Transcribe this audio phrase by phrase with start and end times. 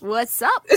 [0.00, 0.66] What's up?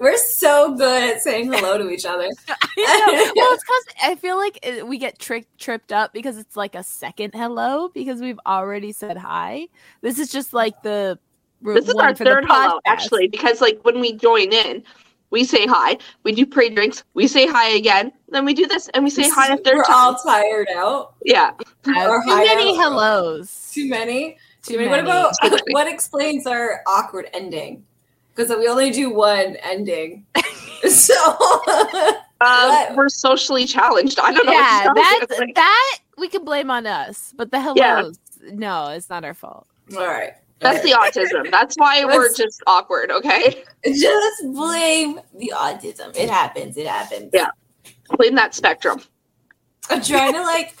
[0.00, 2.24] We're so good at saying hello to each other.
[2.48, 6.74] well, it's because I feel like uh, we get tricked tripped up because it's like
[6.76, 9.66] a second hello because we've already said hi.
[10.00, 11.18] This is just like the
[11.60, 14.84] This is our third hello, actually, because like when we join in,
[15.32, 18.88] we say hi, we do pre drinks, we say hi again, then we do this
[18.94, 19.94] and we say hi a 3rd We're time.
[19.96, 21.14] all tired out.
[21.24, 21.50] yeah.
[21.88, 22.76] Or Too many out.
[22.76, 23.70] hellos.
[23.74, 24.36] Too many.
[24.62, 24.88] Too Too many.
[24.90, 25.10] What many.
[25.10, 25.34] about
[25.70, 27.84] what explains our awkward ending?
[28.34, 30.24] Because we only do one ending.
[30.88, 31.14] so
[32.42, 34.18] Um, we're socially challenged.
[34.18, 34.52] I don't know.
[34.52, 35.26] yeah, what to tell you.
[35.28, 39.32] that's Like, that we can blame on us, but the hellos, no, it's not our
[39.32, 39.68] fault.
[39.96, 40.32] all right.
[40.62, 41.50] That's the autism.
[41.50, 43.64] That's why we're just awkward, okay?
[43.84, 46.16] just blame the autism.
[46.16, 46.76] It happens.
[46.76, 47.30] It happens.
[47.32, 47.50] Yeah.
[48.16, 49.00] Blame that spectrum.
[49.90, 50.76] I'm trying to like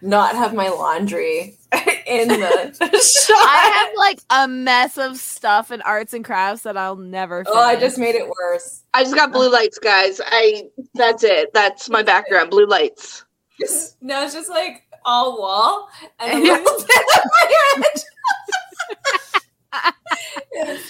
[0.00, 1.58] not have my laundry
[2.06, 3.36] in the shot.
[3.36, 7.44] I have like a mess of stuff and arts and crafts that I'll never.
[7.44, 7.56] finish.
[7.56, 8.84] Oh, I just made it worse.
[8.94, 10.20] I just got blue lights, guys.
[10.24, 11.52] I that's it.
[11.52, 12.50] That's my background.
[12.50, 13.24] Blue lights.
[13.60, 15.88] Just, now it's just like all wall
[16.20, 16.64] and a
[18.88, 20.80] little bit of my head.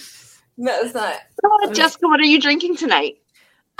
[0.56, 1.16] no, it's not.
[1.44, 3.16] Uh, Jessica, what are you drinking tonight?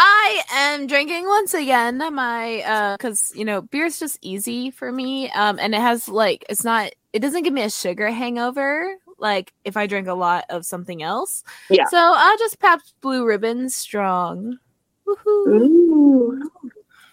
[0.01, 5.29] I am drinking once again my uh cuz you know beer's just easy for me
[5.33, 9.53] um and it has like it's not it doesn't give me a sugar hangover like
[9.65, 11.43] if I drink a lot of something else.
[11.69, 11.87] Yeah.
[11.87, 14.59] So I'll just Pabst Blue Ribbon strong.
[15.07, 15.49] Woohoo.
[15.49, 16.51] Ooh.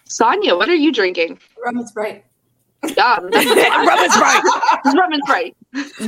[0.04, 1.40] Sonia, what are you drinking?
[1.64, 2.24] Rum and Sprite.
[2.84, 4.42] Yeah, that's Rum and Sprite.
[4.94, 5.56] Rum and Sprite.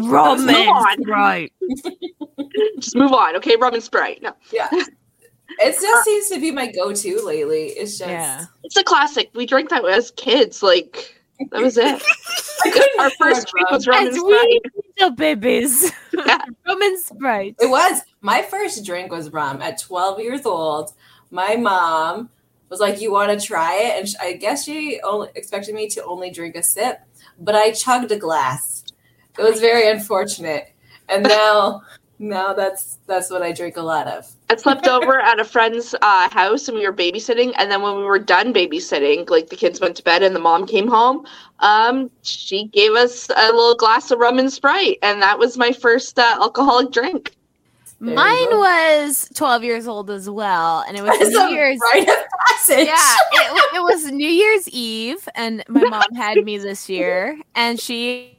[0.03, 1.03] Rum Move on.
[1.05, 1.53] right.
[2.81, 3.56] Just move on, okay?
[3.56, 4.23] Rum and Sprite.
[4.23, 4.69] No, Yeah.
[5.61, 7.69] It just uh, seems to be my go-to lately.
[7.69, 8.45] It's just Yeah.
[8.65, 9.31] it's a classic.
[9.34, 10.62] We drank that as kids.
[10.62, 11.19] Like
[11.51, 12.03] that was it.
[12.65, 14.31] I couldn't Our first drink was rum and As Sprite.
[14.31, 14.61] we
[15.01, 15.91] little babies.
[16.12, 16.39] Yeah.
[16.67, 17.57] Rum and Sprite.
[17.61, 20.93] It was my first drink was rum at 12 years old.
[21.31, 22.28] My mom
[22.69, 25.89] was like, "You want to try it?" And sh- I guess she only expected me
[25.91, 27.01] to only drink a sip,
[27.39, 28.84] but I chugged a glass.
[29.39, 30.73] It was very unfortunate,
[31.09, 31.83] and now,
[32.19, 34.27] now that's that's what I drink a lot of.
[34.51, 37.53] I slept over at a friend's uh, house and we were babysitting.
[37.59, 40.41] And then when we were done babysitting, like the kids went to bed and the
[40.41, 41.27] mom came home,
[41.61, 45.73] um, she gave us a little glass of rum and Sprite, and that was my
[45.73, 47.34] first uh, alcoholic drink.
[48.00, 50.84] There Mine was 12 years old as well.
[50.86, 51.81] And it was It's New a Year's.
[51.92, 52.14] rite of
[52.48, 52.86] passage.
[52.86, 57.81] Yeah, it, it was New Year's Eve, and my mom had me this year, and
[57.81, 58.38] she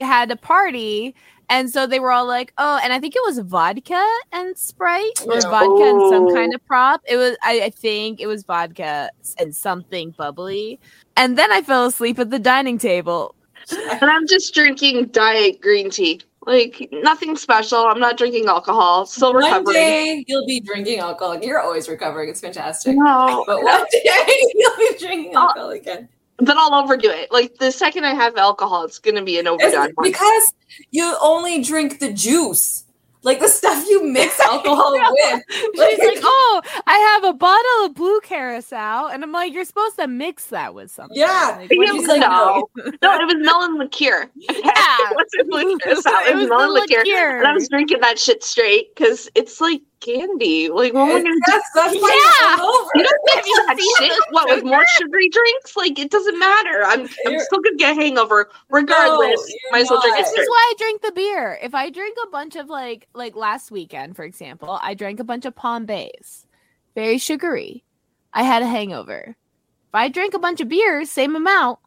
[0.00, 1.14] had a party.
[1.50, 5.24] And so they were all like, "Oh!" And I think it was vodka and Sprite,
[5.26, 5.40] or Yeah.
[5.48, 6.34] vodka and some Oh.
[6.34, 7.00] kind of prop.
[7.08, 9.08] It was, I, I think, it was vodka
[9.38, 10.78] and something bubbly.
[11.16, 13.34] And then I fell asleep at the dining table.
[13.72, 16.20] And I'm just drinking diet green tea.
[16.48, 17.78] Like nothing special.
[17.86, 19.04] I'm not drinking alcohol.
[19.04, 19.74] Still One recovering.
[19.74, 21.38] day you'll be drinking alcohol.
[21.42, 22.30] You're always recovering.
[22.30, 22.96] It's fantastic.
[22.96, 25.40] No, But one day you'll be drinking Oh.
[25.42, 26.08] alcohol again.
[26.38, 27.30] then I'll overdo it.
[27.30, 30.04] Like the second I have alcohol, it's gonna be an overdone one.
[30.10, 30.52] because
[30.90, 32.84] you only drink the juice,
[33.22, 35.42] like the stuff you mix alcohol with.
[35.50, 39.96] She's like, "Oh, I have a bottle of blue carousel," and I'm like, "You're supposed
[39.96, 41.56] to mix that with something." Yeah.
[41.58, 42.68] Like, Yeah, what do you She's like, no.
[43.02, 44.28] No, it was melon liqueur.
[44.36, 44.52] Yeah.
[44.56, 46.10] it wasn't blue curacao.
[46.20, 46.98] It, It was, was melon liqueur.
[47.04, 47.38] liqueur.
[47.38, 50.68] And I was drinking that shit straight because it's like candy.
[50.68, 52.08] Like when we're It's- that's, that's why
[52.40, 52.56] Yeah.
[52.56, 52.88] you're hungover.
[52.94, 54.18] you don't mix you that seen shit.
[54.30, 55.76] What with more sugary drinks?
[55.76, 56.82] Like it doesn't matter.
[56.84, 59.40] I'm I'm You're- still gonna get a hangover regardless.
[59.48, 60.24] you're Might as well drink it.
[60.24, 61.58] This is why I drink the beer.
[61.62, 65.24] If I drink a bunch of like like last weekend, for example, I drank a
[65.24, 66.46] bunch of Palm Bays,
[66.94, 67.84] very sugary.
[68.32, 69.36] I had a hangover.
[69.88, 71.78] If I drink a bunch of beers, same amount,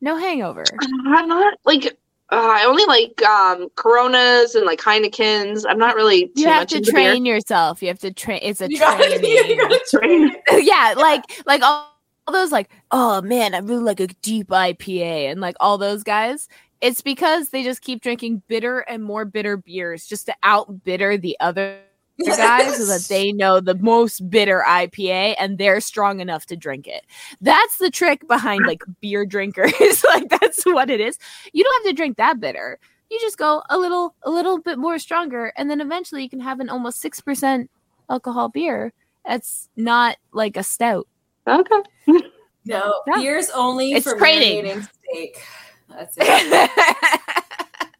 [0.00, 0.64] no hangover.
[1.06, 1.96] I'm not like
[2.30, 5.64] uh, I only like um Coronas and like Heinekens.
[5.68, 7.10] I'm not really too You have much to into beer.
[7.12, 7.80] train yourself.
[7.82, 8.40] You have to train.
[8.42, 9.58] It's a You gotta, you training.
[9.58, 10.36] gotta train.
[10.66, 11.92] yeah, like like all,
[12.26, 16.02] all those like, oh man, I really like a deep IPA and like all those
[16.02, 16.48] guys.
[16.80, 21.16] It's because they just keep drinking bitter and more bitter beers just to out bitter
[21.16, 21.78] the other
[22.24, 26.86] guys so that they know the most bitter IPA and they're strong enough to drink
[26.86, 27.04] it.
[27.40, 29.72] That's the trick behind like beer drinkers.
[30.04, 31.18] like that's what it is.
[31.52, 32.78] You don't have to drink that bitter.
[33.10, 36.40] you just go a little a little bit more stronger and then eventually you can
[36.40, 37.68] have an almost 6%
[38.10, 38.92] alcohol beer
[39.24, 41.06] that's not like a stout
[41.46, 41.82] Okay.
[42.64, 43.18] No, Yeah.
[43.20, 44.64] beer's only It's for trading.
[44.64, 45.40] marinating steak.
[45.88, 46.70] That's it.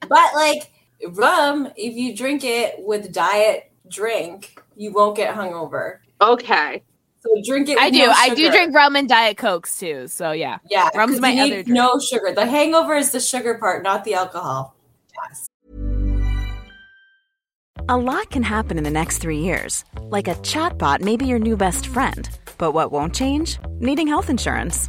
[0.09, 0.73] but like
[1.13, 5.99] rum, if you drink it with diet drink, you won't get hungover.
[6.21, 6.83] Okay.
[7.21, 7.77] So drink it.
[7.79, 11.21] i do no i do drink rum and diet cokes too so yeah Yeah, Rum's
[11.21, 11.69] my you need other drink.
[11.69, 12.33] No sugar.
[12.33, 14.77] The hangover is the sugar part, not the alcohol.
[15.29, 15.49] Yes.
[17.89, 19.85] A lot can happen in the next three years.
[20.03, 22.29] Like a chatbot may be your new best friend.
[22.59, 23.59] But what won't change?
[23.81, 24.89] Needing health insurance.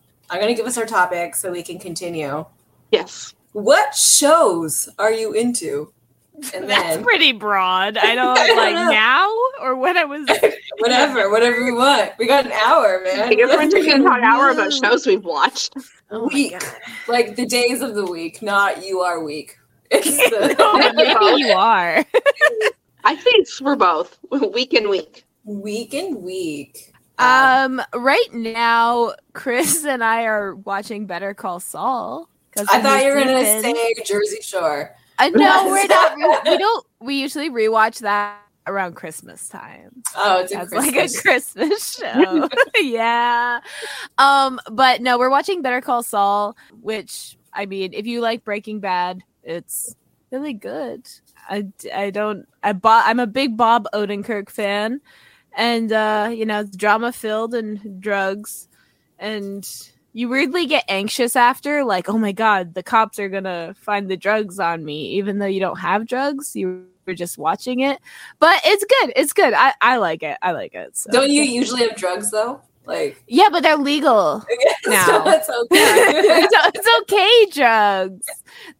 [0.31, 2.45] I'm gonna give us our topic so we can continue.
[2.91, 3.35] Yes.
[3.51, 5.93] What shows are you into?
[6.55, 8.89] And that's then pretty broad i don't I don't like know.
[8.89, 10.27] now or when i was
[10.79, 12.13] whatever, whatever we want.
[12.17, 13.19] We got an hour, man.
[13.29, 15.75] I guess we're taking an hour about shows we've watched.
[16.09, 16.55] oh week,
[17.07, 19.57] like the days of the week, not you are week.
[19.91, 22.03] It's the no, maybe you are
[23.03, 25.25] I think it's for both week and week.
[25.43, 26.90] week and week.
[27.21, 32.29] Um, right now, Chris and I are watching Better Call Saul.
[32.57, 34.95] I thought you were gonna season- say Jersey Shore.
[35.19, 36.17] Uh, no, we're not.
[36.17, 36.85] We, we don't.
[36.99, 38.37] We usually rewatch that
[38.67, 40.03] around Christmas time.
[40.15, 41.53] Oh, it's a As like a Christmas.
[41.53, 42.49] Christmas show.
[42.81, 43.59] yeah.
[44.17, 48.79] Um, but no, we're watching Better Call Saul, which I mean, if you like Breaking
[48.79, 49.95] Bad, it's
[50.31, 51.07] really good.
[51.49, 55.01] I, I don't I bought I'm a big Bob Odenkirk fan.
[55.57, 58.67] And uh, you know, it's drama filled and drugs.
[59.19, 59.67] And
[60.13, 64.17] you weirdly get anxious after, like, oh my god, the cops are gonna find the
[64.17, 66.55] drugs on me, even though you don't have drugs.
[66.55, 67.99] You were just watching it.
[68.39, 69.13] But it's good.
[69.15, 69.53] It's good.
[69.53, 70.37] I, I like it.
[70.41, 70.95] I like it.
[70.97, 71.09] So.
[71.11, 72.61] Don't you usually have drugs though?
[72.85, 74.43] Like Yeah, but they're legal.
[74.87, 75.05] Now.
[75.05, 75.77] so it's okay.
[75.77, 78.27] it's, it's okay, drugs.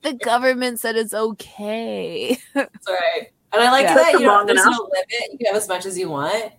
[0.02, 2.38] The government said it's okay.
[2.56, 3.28] It's all right.
[3.54, 3.94] And I like Yeah.
[3.96, 4.76] that you know Long there's enough.
[4.80, 5.32] no limit.
[5.32, 6.52] You can have as much as you want.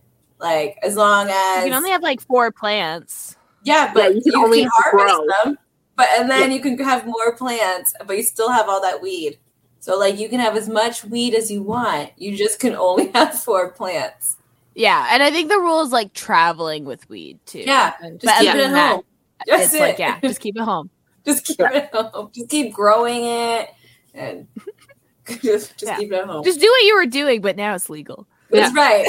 [0.43, 3.37] Like as long as You can only have like four plants.
[3.63, 5.27] yeah, but Yeah, you can only harvest grow.
[5.45, 5.59] them.
[5.97, 9.39] But and then you can have more plants, but you still have all that weed.
[9.79, 12.11] So like you can have as much weed as you want.
[12.17, 14.37] You just can only have four plants.
[14.75, 17.61] Yeah, and I think the rule is like traveling with weed too.
[17.61, 19.03] Yeah, But Just keep it than at that, home.
[19.47, 19.99] That's it's like it.
[20.01, 20.91] yeah, just keep it home.
[21.27, 22.31] just keep it home.
[22.35, 23.71] Just keep growing it
[24.15, 24.49] and
[25.29, 25.99] just, just Yeah.
[25.99, 26.43] keep it at home.
[26.43, 28.27] Just do what you were doing, but now it's legal.
[28.53, 29.07] That's right.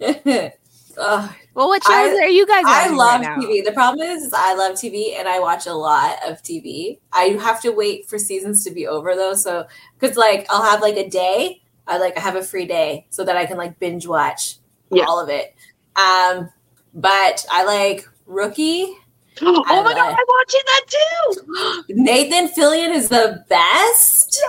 [0.00, 0.50] Yeah.
[0.98, 2.64] Ugh, Well, what shows I- are you guys?
[2.66, 3.38] I love right?
[3.38, 3.64] TV.
[3.64, 6.98] The problem is, is I love TV and I watch a lot of TV.
[7.12, 9.34] I have to wait for seasons to be over though.
[9.34, 9.66] So,
[9.98, 13.24] because like I'll have like a day, I like I have a free day so
[13.24, 14.56] that I can like binge watch
[14.90, 15.04] Yeah.
[15.04, 15.54] all of it.
[15.96, 16.50] Um,
[16.94, 18.94] but I like Rookie.
[19.42, 21.84] Oh I my god, I'm watching that too.
[21.94, 24.42] Nathan Fillion is the best.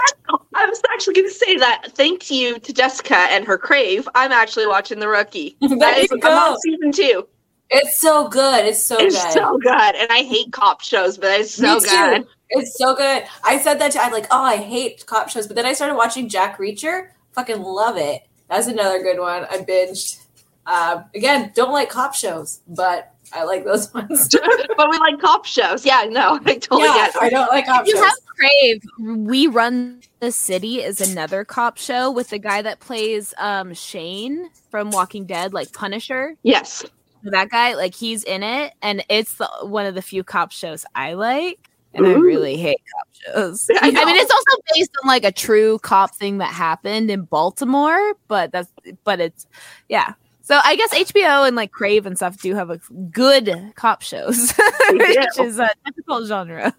[0.54, 1.92] I was actually going to say that.
[1.94, 4.08] Thank you to Jessica and her crave.
[4.16, 5.58] I'm actually watching The Rookie.
[5.62, 7.28] That is, I'm on season two.
[7.70, 8.66] It's so good.
[8.66, 9.08] It's so good.
[9.08, 9.34] it's good.
[9.34, 12.28] so good, and I hate cop shows, but it's so good.
[12.50, 13.24] It's so good.
[13.46, 15.96] I said that to I'm like, oh, I hate cop shows, but then I started
[15.96, 17.12] watching Jack Reacher.
[17.32, 18.24] Fucking love it.
[18.50, 19.46] That's another good one.
[19.50, 20.22] I binged.
[20.66, 24.30] Um, again, don't like cop shows, but I like those ones.
[24.78, 25.86] but we like cop shows.
[25.86, 27.22] Yeah, no, I totally yeah, get it.
[27.22, 28.06] I don't like cop If you shows.
[28.06, 33.34] have Crave, We Own This City is another cop show with the guy that plays
[33.38, 36.36] um Shane from Walking Dead, like Punisher.
[36.44, 36.86] yes.
[37.24, 40.86] That guy, like he's in it, and it's the, one of the few cop shows
[40.96, 41.70] I like.
[41.94, 43.70] And I really hate cop shows.
[43.70, 47.24] I I, mean, it's also based on like a true cop thing that happened in
[47.26, 48.72] Baltimore, but that's
[49.04, 49.46] but it's
[49.88, 50.14] yeah.
[50.52, 52.78] So I guess HBO and like Crave and stuff do have a
[53.10, 54.52] good cop shows,
[54.90, 56.76] which is a typical genre.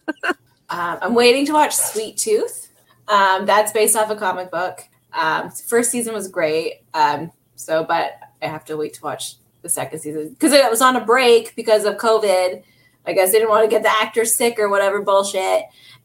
[0.69, 2.71] Um, I'm waiting to watch Sweet Tooth.
[3.09, 4.87] Um, that's based off a comic book.
[5.15, 6.83] Um, first season was great.
[6.93, 10.83] Um, so, but I have to wait to watch the second season because it was
[10.83, 12.63] on a break because of COVID.
[13.07, 15.65] I guess they didn't want to get the actors sick or whatever bullshit,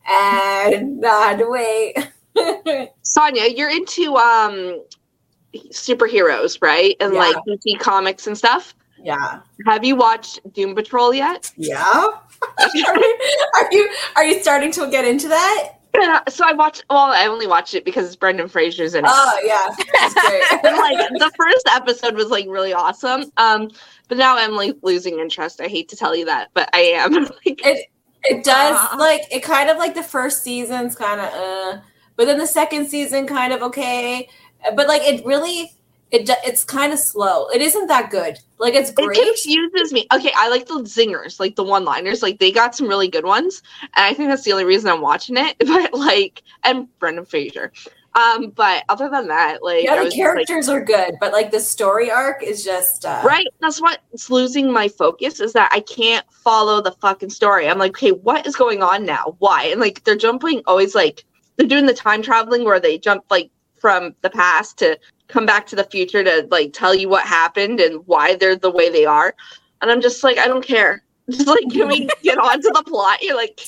[0.10, 2.92] and I had to wait.
[3.02, 4.84] Sonia, you're into um
[5.72, 6.96] superheroes, right?
[7.00, 7.20] And Yeah.
[7.20, 8.76] like DC comics and stuff.
[9.04, 11.52] yeah, Have you watched Doom Patrol yet?
[11.58, 11.82] yeah.
[11.84, 12.20] are,
[12.76, 12.86] you,
[13.56, 15.70] are you are you starting to get into that?
[16.30, 16.86] So I watched.
[16.92, 19.10] Well, I only watched it because Brendan Fraser's in it.
[19.12, 19.68] Oh yeah,
[20.00, 20.64] that's great.
[20.78, 23.32] like the first episode was like really awesome.
[23.38, 23.72] Um,
[24.08, 25.60] but now I'm like losing interest.
[25.60, 27.14] I hate to tell you that, but I am.
[27.24, 27.88] like, it
[28.26, 28.98] it does Uh.
[29.00, 31.80] like it kind of like the first season's kind of uh
[32.16, 34.30] but then the second season kind of okay
[34.76, 35.72] but like it really
[36.12, 40.08] it it's kind of slow it isn't that good like it's it great confuses me.
[40.14, 42.24] Okay, I like the zingers, like the one-liners.
[42.24, 43.62] Like they got some really good ones,
[43.96, 45.56] and I think that's the only reason I'm watching it.
[45.68, 47.72] But like, and Brendan Fraser.
[48.16, 51.34] Um, but other than that, like, yeah the was just, like, characters are good but
[51.34, 53.46] like the story arc is just uh Right.
[53.60, 57.70] That's what's losing my focus is that I can't follow the fucking story.
[57.70, 59.36] I'm like, okay, what is going on now?
[59.38, 59.66] Why?
[59.66, 61.26] And like they're jumping always like
[61.58, 65.68] they're doing the time traveling where they jump like from the past to come back
[65.68, 69.06] to the future to like tell you what happened and why they're the way they
[69.06, 69.36] are.
[69.82, 71.04] And I'm just like, I don't care.
[71.30, 73.22] Just like can we get on to the plot?
[73.22, 73.60] You're like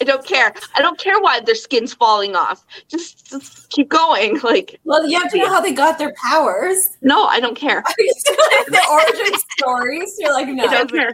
[0.00, 0.52] I don't care.
[0.76, 2.64] I don't care why their skin's falling off.
[2.88, 4.38] Just, just keep going.
[4.48, 7.82] Like, well you have to know how they got their powers no, I don't care.
[7.96, 11.12] the origin stories you're like no I don't care.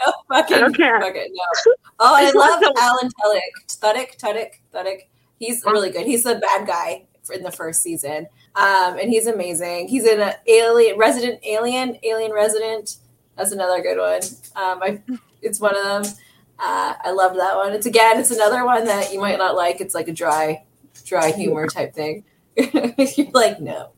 [0.00, 1.00] no fucking I don't care.
[1.00, 5.00] fucking no oh I love Alan Tudyk Tudyk Tudyk Tudyk
[5.38, 8.26] he's really good he's the bad guy in the first season.
[8.54, 9.88] Um and he's amazing.
[9.88, 12.96] He's in a alien resident alien alien resident.
[13.36, 14.20] That's another good one.
[14.56, 15.00] Um I
[15.42, 16.14] it's one of them.
[16.58, 17.72] Uh I love that one.
[17.72, 19.80] It's again it's another one that you might not like.
[19.80, 20.64] It's like a dry
[21.04, 22.24] dry humor type thing.
[22.56, 23.90] You're like no.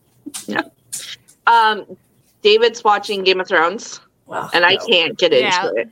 [0.49, 0.61] No.
[1.47, 1.97] Um,
[2.43, 4.51] David's watching Game of Thrones, wow.
[4.53, 5.71] and I can't get into Yeah.
[5.83, 5.89] it.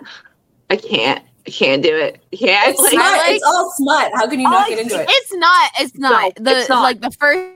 [0.71, 1.25] I can't.
[1.47, 2.23] I can't do it.
[2.33, 2.69] I can't.
[2.71, 3.13] it's Like, smut.
[3.19, 5.71] Like- it's all smut how can you not get into it It's not.
[5.79, 6.33] It's not.
[6.39, 6.83] No, the it's not.
[6.83, 7.51] like the first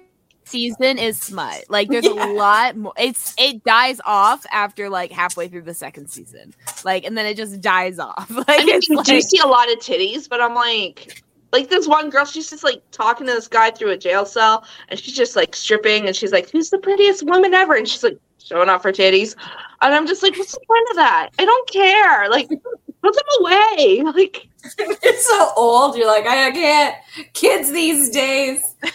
[0.45, 1.65] season is smut.
[1.69, 2.27] Like there's Yeah.
[2.27, 2.93] a lot more.
[2.99, 6.55] It's it dies off after like halfway through the second season.
[6.85, 8.31] Like and then it just dies off.
[8.35, 11.71] Like I mean, it's you do see a lot of titties, but I'm like, like
[11.71, 14.99] this one girl, she's just like talking to this guy through a jail cell, and
[15.01, 18.19] she's just like stripping, and she's like, "Who's the prettiest woman ever?" And she's like
[18.49, 19.35] showing off her titties,
[19.83, 21.31] and I'm just like, "What's the point of that?
[21.39, 22.29] I don't care.
[22.31, 24.03] Like, put them away.
[24.05, 24.49] Like,
[25.05, 25.97] You're so old.
[25.97, 26.97] You're like, I can't.
[27.33, 28.61] Kids these days.
[28.83, 28.91] I,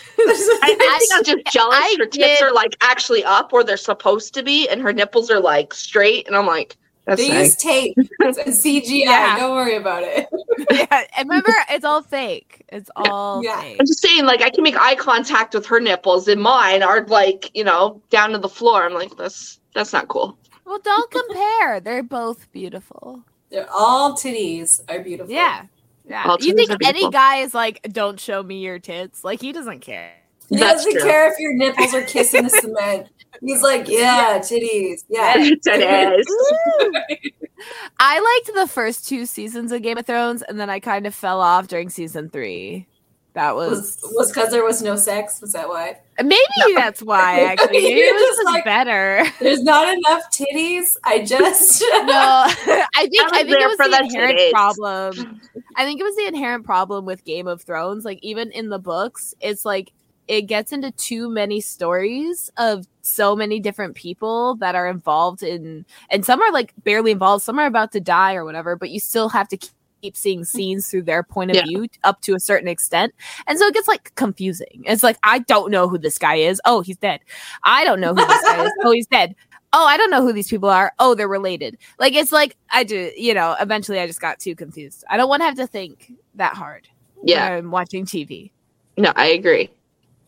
[0.63, 1.77] I think I'm just jealous.
[1.79, 4.91] I her tits did- are like actually up where they're supposed to be, and her
[4.93, 7.45] nipples are like straight, and I'm like, that's they nice.
[7.45, 7.97] use tape.
[7.97, 8.81] It's CGI.
[9.03, 9.39] Yeah.
[9.39, 10.27] Don't worry about it.
[10.71, 12.63] yeah, and remember, it's all fake.
[12.69, 13.59] It's all Yeah.
[13.61, 13.77] fake.
[13.79, 17.05] I'm just saying, like, I can make eye contact with her nipples, and mine are
[17.07, 18.85] like, you know, down to the floor.
[18.85, 20.37] I'm like, that's that's not cool.
[20.65, 21.79] Well, don't compare.
[21.81, 23.23] They're both beautiful.
[23.49, 25.33] They're all titties are beautiful.
[25.33, 25.65] Yeah.
[26.07, 26.23] Yeah.
[26.27, 29.23] All you think any guy is like, don't show me your tits?
[29.23, 30.13] Like he doesn't care.
[30.49, 31.01] He That's doesn't true.
[31.09, 33.07] care if your nipples are kissing the cement.
[33.41, 35.03] He's like, yeah, titties.
[35.09, 35.33] Yeah.
[35.63, 36.27] That is.
[37.99, 41.15] I liked the first two seasons of Game of Thrones, and then I kind of
[41.15, 42.87] fell off during season three.
[43.33, 45.41] That Was was was because there was no sex?
[45.41, 45.97] Was that why?
[46.21, 46.37] maybe
[46.75, 47.81] that's why actually.
[47.81, 49.23] Maybe You're it was just just like- better.
[49.39, 50.95] There's not enough titties.
[51.03, 54.03] I just No, I think I was I think there it was for the the
[54.03, 54.51] inherent titties.
[54.51, 55.41] problem.
[55.75, 58.05] I think it was the inherent problem with Game of Thrones.
[58.05, 59.91] Like even in the books, it's like
[60.27, 65.85] it gets into too many stories of so many different people that are involved in,
[66.09, 68.75] and some are like barely involved, some are about to die or whatever.
[68.75, 69.57] But you still have to
[70.01, 71.63] keep seeing scenes through their point of Yeah.
[71.63, 73.13] view up to a certain extent,
[73.47, 74.83] and so it gets like confusing.
[74.85, 76.61] It's like I don't know who this guy is.
[76.65, 77.19] Oh, he's dead.
[77.63, 78.71] I don't know who this guy is.
[78.83, 79.35] Oh, he's dead
[79.75, 80.93] oh, I don't know who these people are.
[80.99, 81.79] Oh, they're related.
[81.97, 85.03] Like it's like I do, you know, eventually I just got too confused.
[85.09, 86.87] I don't want to have to think that hard.
[87.23, 88.51] Yeah, When I'm watching TV.
[88.97, 89.71] no, I agree.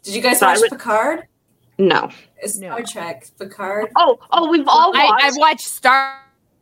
[0.05, 1.27] Did you guys So watch would- Picard?
[1.77, 2.09] No.
[2.41, 2.67] It's No.
[2.67, 3.27] Star Trek.
[3.37, 3.91] Picard.
[3.97, 5.23] Oh, oh, we've all I, watched.
[5.25, 6.21] I've watched Star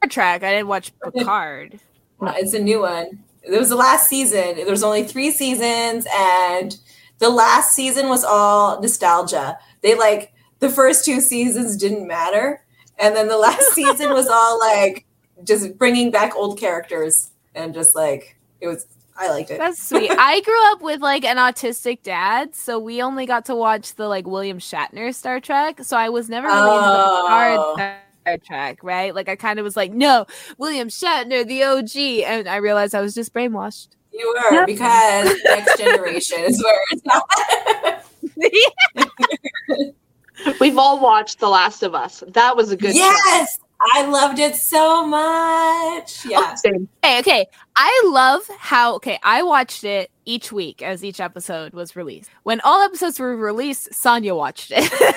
[0.10, 0.44] Trek.
[0.44, 1.80] I didn't watch Picard.
[2.20, 3.24] Uh, It's a new one.
[3.44, 4.56] It was the last season.
[4.56, 6.76] There was only three seasons, and
[7.20, 9.58] the last season was all nostalgia.
[9.82, 12.64] They like the first two seasons didn't matter,
[12.98, 15.06] and then the last season was all like
[15.44, 18.88] just bringing back old characters and just like it was.
[19.18, 19.60] I liked it.
[19.60, 20.10] That's sweet.
[20.18, 24.08] I grew up with like an autistic dad, so we only got to watch the
[24.08, 25.84] like William Shatner Star Trek.
[25.84, 27.74] So I was never really into the Oh.
[27.76, 29.14] Picard Star Trek, right?
[29.14, 30.26] Like I kind of was like, no,
[30.58, 31.96] William Shatner, the OG,
[32.28, 33.90] and I realized I was just brainwashed.
[34.12, 37.24] You were because next generation is where it's not.
[40.60, 42.24] We've all watched The Last of Us.
[42.28, 43.46] That was a good show.
[43.86, 46.26] Yes, I loved it so much.
[46.26, 46.38] Yeah.
[46.40, 46.88] Oh, same.
[47.04, 47.48] Okay, okay.
[47.76, 52.30] I love how okay, I watched it each week as each episode was released.
[52.44, 54.92] When all episodes were released, Sonia watched it.
[54.92, 55.14] and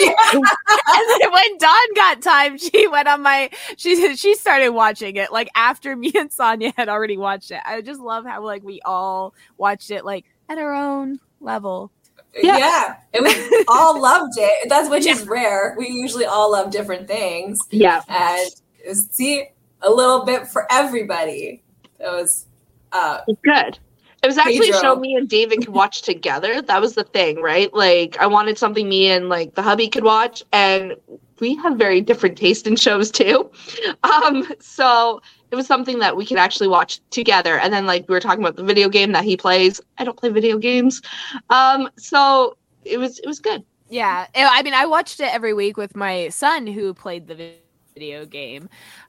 [0.00, 0.14] then
[1.32, 5.96] when Dawn got time, she went on my she she started watching it like after
[5.96, 7.60] me and Sonia had already watched it.
[7.64, 11.90] I just love how like we all watched it like at our own level.
[12.34, 12.58] Yeah.
[12.58, 12.94] Yeah.
[13.14, 14.68] And we all loved it.
[14.68, 15.74] That's which is rare.
[15.78, 17.58] We usually all love different things.
[17.70, 18.02] Yeah.
[18.08, 18.50] And
[18.86, 19.44] was- see
[19.82, 21.62] a little bit for everybody.
[21.98, 22.46] That was
[22.92, 23.78] uh Good.
[24.22, 26.60] It was actually a show me and David could watch together.
[26.60, 27.72] That was the thing, right?
[27.72, 30.94] Like I wanted something me and like the hubby could watch, and
[31.40, 33.50] we have very different taste in shows too.
[34.02, 37.58] Um, so it was something that we could actually watch together.
[37.58, 39.80] And then like we were talking about the video game that he plays.
[39.98, 41.02] I don't play video games.
[41.50, 43.64] Um, so it was it was good.
[43.88, 47.52] Yeah, I I mean, I watched it every week with my son who played the
[47.94, 48.68] video game,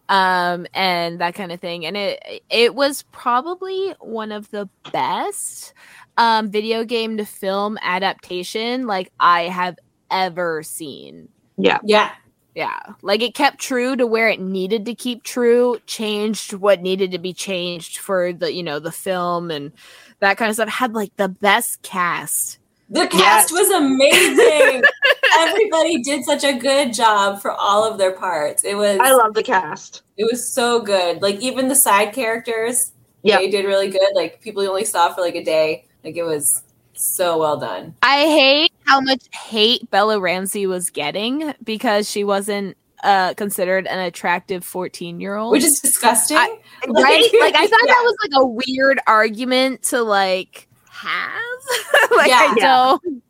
[0.10, 1.86] um, and that kind of thing.
[1.86, 5.74] And it it was probably one of the best
[6.17, 9.77] um, video game to film adaptation like I have
[10.10, 11.29] ever seen.
[11.57, 11.77] Yeah.
[11.83, 12.12] yeah.
[12.53, 17.12] Yeah, like it kept true to where it needed to keep true, changed what needed
[17.12, 19.72] to be changed for the you know the film and
[20.20, 20.67] that kind of stuff.
[20.70, 22.60] Had like the best cast.
[22.89, 23.51] The cast Yes.
[23.53, 24.84] was amazing.
[25.39, 28.65] Everybody did such a good job for all of their parts.
[28.65, 30.01] It was I love the cast.
[30.17, 31.22] it was so good.
[31.22, 32.91] Like even the side characters,
[33.24, 34.13] yeah, they did really good.
[34.13, 35.86] Like people you only saw for like a day.
[36.03, 36.63] Like it was
[37.01, 37.96] so well done.
[38.03, 43.98] I hate how much hate Bella Ramsey was getting because she wasn't uh considered an
[44.00, 45.51] attractive 14 year old.
[45.51, 46.38] Which is disgusting.
[46.38, 47.29] I- right?
[47.39, 51.41] Like I thought that was like a weird argument to like have.
[52.15, 52.63] like I Yeah.
[53.00, 53.24] don't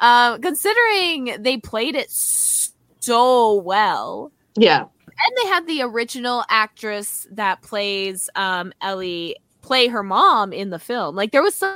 [0.00, 4.30] um considering they played it so well.
[4.56, 4.82] Yeah.
[4.82, 10.78] And they had the original actress that plays um Ellie play her mom in the
[10.78, 11.16] film.
[11.16, 11.74] Like there was some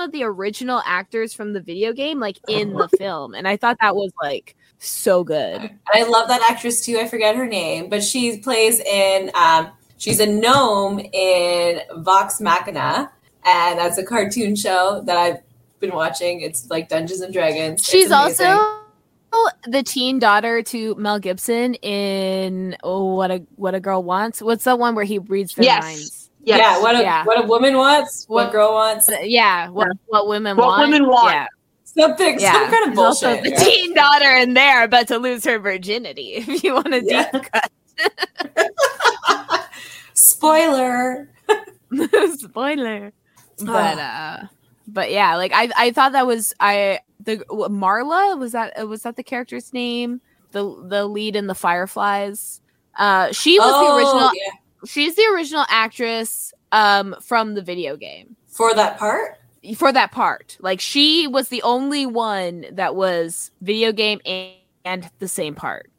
[0.00, 3.76] of the original actors from the video game like in the film and I thought
[3.80, 5.70] that was like so good.
[5.92, 6.98] I love that actress too.
[6.98, 9.30] I forget her name, but she plays in.
[9.34, 13.10] Um, she's a gnome in Vox Machina,
[13.44, 15.38] and that's a cartoon show that I've
[15.80, 16.40] been watching.
[16.40, 17.84] It's like Dungeons and Dragons.
[17.84, 18.80] She's also
[19.66, 24.42] the teen daughter to Mel Gibson in oh what a what a girl wants.
[24.42, 25.82] What's that one where he reads their Yes.
[25.82, 26.23] minds?
[26.44, 26.58] Yes.
[26.58, 26.80] yeah.
[26.82, 27.24] What a Yeah.
[27.24, 30.78] what a woman wants, what, What- girl wants, Yeah, what what women What want.
[30.80, 31.32] What women want.
[31.32, 31.46] Yeah,
[31.84, 32.52] something, yeah.
[32.52, 33.44] some kind of There's also bullshit.
[33.44, 33.60] the right?
[33.60, 36.34] teen daughter in there, about to lose her virginity.
[36.46, 37.30] If you want to Yeah.
[37.30, 37.70] deep cut,
[40.14, 41.28] Spoiler.
[42.36, 43.12] spoiler.
[43.58, 44.38] But uh,
[44.88, 49.16] but yeah, like I I thought that was I the Marla was that was that
[49.16, 50.20] the character's name
[50.52, 52.60] the the lead in the Fireflies.
[52.98, 54.30] Uh, she was the original.
[54.84, 54.90] Yeah.
[54.90, 59.38] she's the original actress um from the video game for that part.
[59.76, 64.52] for that part like she was the only one that was video game and,
[64.84, 65.90] and the same part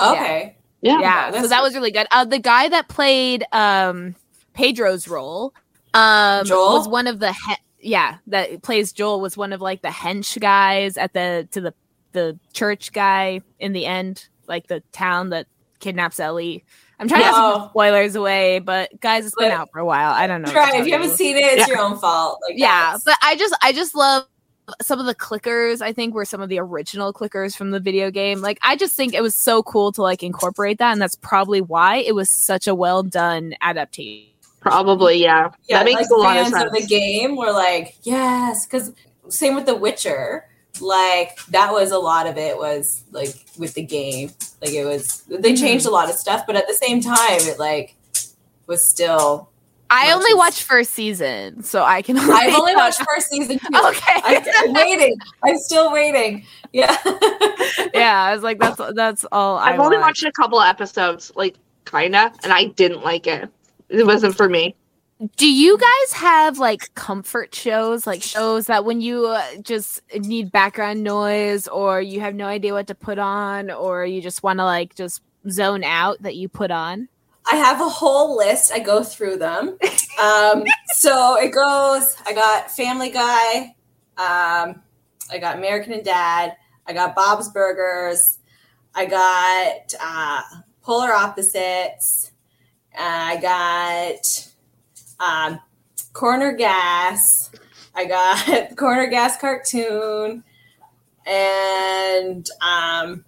[0.00, 0.56] Okay.
[0.82, 1.00] Yeah.
[1.00, 4.14] yeah, so that was really good uh the guy that played um
[4.52, 5.54] pedro's role
[5.94, 6.78] um Joel?
[6.78, 10.38] was one of the he- yeah that plays joel was one of like the hench
[10.40, 11.74] guys at the to the
[12.12, 15.46] the church guy in the end like the town that
[15.80, 16.64] kidnaps ellie
[16.98, 19.84] i'm trying not to give spoilers away but guys it's been But- out for a
[19.84, 21.74] while i don't know what Try if you haven't seen it, it's Yeah.
[21.74, 22.40] your own fault.
[22.48, 24.24] Like yeah that's- but i just i just love
[24.80, 28.10] some of the clickers i think were some of the original clickers from the video
[28.10, 31.16] game like i just think it was so cool to like incorporate that and that's
[31.16, 34.30] probably why it was such a well done adaptation
[34.60, 35.50] Probably, yeah.
[35.68, 36.64] yeah, that makes like a lot of sense.
[36.64, 38.92] of the game were like, yes, because
[39.28, 40.46] same with The Witcher.
[40.80, 44.30] Like that was a lot of it was like with the game.
[44.60, 45.54] Like it was they Mm-hmm.
[45.54, 47.94] changed a lot of stuff, but at the same time, it like
[48.66, 49.50] was still.
[49.90, 53.58] i only is- watched first season so i can I've only watched first season.
[53.58, 53.66] Two.
[53.66, 55.16] okay I, I'm waiting.
[55.44, 56.44] I'm still waiting.
[56.72, 56.96] Yeah.
[57.94, 60.24] yeah i was like that's that's all I've I only watched.
[60.24, 63.48] watched a couple episodes, like kinda, and I didn't like it.
[63.90, 64.74] It wasn't for me.
[65.36, 70.50] Do you guys have like comfort shows like shows that when you uh, just need
[70.50, 74.58] background noise or you have no idea what to put on or you just want
[74.58, 77.08] to like just zone out that you put on
[77.50, 78.72] I have a whole list.
[78.72, 79.76] I go through them.
[80.18, 82.16] Um, so it goes.
[82.26, 83.74] I got Family Guy.
[84.16, 84.82] Um,
[85.30, 86.56] I got American and Dad.
[86.86, 88.38] I got Bob's Burgers.
[88.94, 90.42] I got uh,
[90.84, 92.32] Solar Opposites.
[92.96, 94.53] I got
[95.20, 95.60] um,
[96.12, 97.50] Corner Gas.
[97.94, 100.44] I got Corner Gas cartoon.
[101.26, 103.24] and um,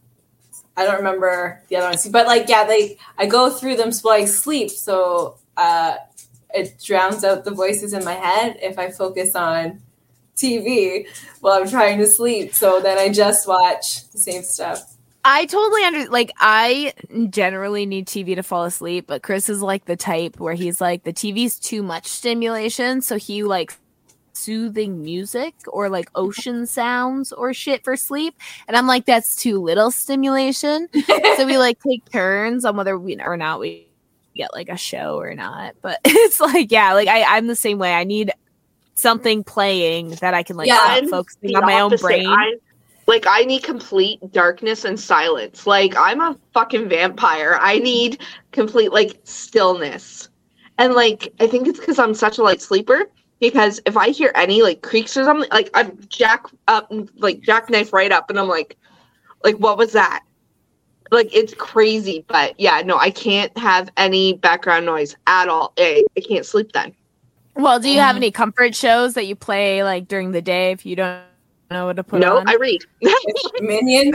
[0.76, 4.10] I don't remember the other ones, but like yeah, they I go through them so
[4.10, 5.96] I sleep, so uh,
[6.54, 9.82] it drowns out the voices in my head if I focus on
[10.36, 11.08] TV
[11.40, 12.54] while I'm trying to sleep.
[12.54, 14.95] So then I just watch the same stuff.
[15.28, 16.94] I totally under like I
[17.30, 21.02] generally need TV to fall asleep, but Chris is like the type where he's like
[21.02, 23.76] the TV's too much stimulation, so he like
[24.34, 28.36] soothing music or like ocean sounds or shit for sleep.
[28.68, 30.88] And I'm like, that's too little stimulation.
[31.36, 33.88] so we like take turns on whether we or not we
[34.36, 35.74] get like a show or not.
[35.82, 37.94] But it's like, yeah, like I, I'm the same way.
[37.94, 38.30] I need
[38.94, 42.28] something playing that I can like Yeah, stop focusing on my own brain.
[42.28, 42.54] I,
[43.06, 45.66] like I need complete darkness and silence.
[45.66, 47.58] Like I'm a fucking vampire.
[47.60, 48.20] I need
[48.52, 50.28] complete like stillness.
[50.78, 53.04] And like I think it's because I'm such a light sleeper.
[53.40, 57.92] Because if I hear any like creaks or something, like I'm jack up like jackknife
[57.92, 58.76] right up and I'm like
[59.44, 60.22] like what was that?
[61.10, 65.72] Like it's crazy, but yeah, no, I can't have any background noise at all.
[65.78, 66.94] I, I can't sleep then.
[67.54, 68.16] well, do you have Mhm.
[68.16, 71.22] any comfort shows that you play like during the day if you don't
[71.70, 72.48] know what to put no, on?
[72.48, 72.80] I read.
[73.60, 74.12] Minion.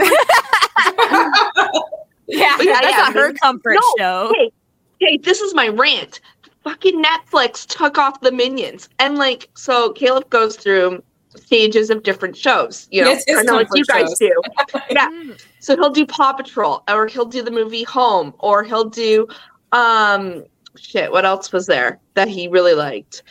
[2.26, 4.32] yeah, But yeah, that's yeah, not her comfort No, show.
[4.36, 4.52] hey,
[5.00, 6.20] hey, this is my rant.
[6.64, 8.88] Fucking Netflix took off the minions.
[8.98, 11.02] And like, so Caleb goes through
[11.36, 14.18] stages of different shows, you know, Yes, kind of like you guys shows.
[14.18, 14.42] do.
[14.90, 15.08] yeah.
[15.08, 15.42] Mm.
[15.60, 19.26] So he'll do Paw Patrol, or he'll do the movie Home, or he'll do,
[19.72, 20.44] um,
[20.76, 23.22] shit, what else was there that he really liked?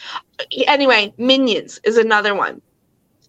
[0.67, 2.61] Anyway, Minions is another one.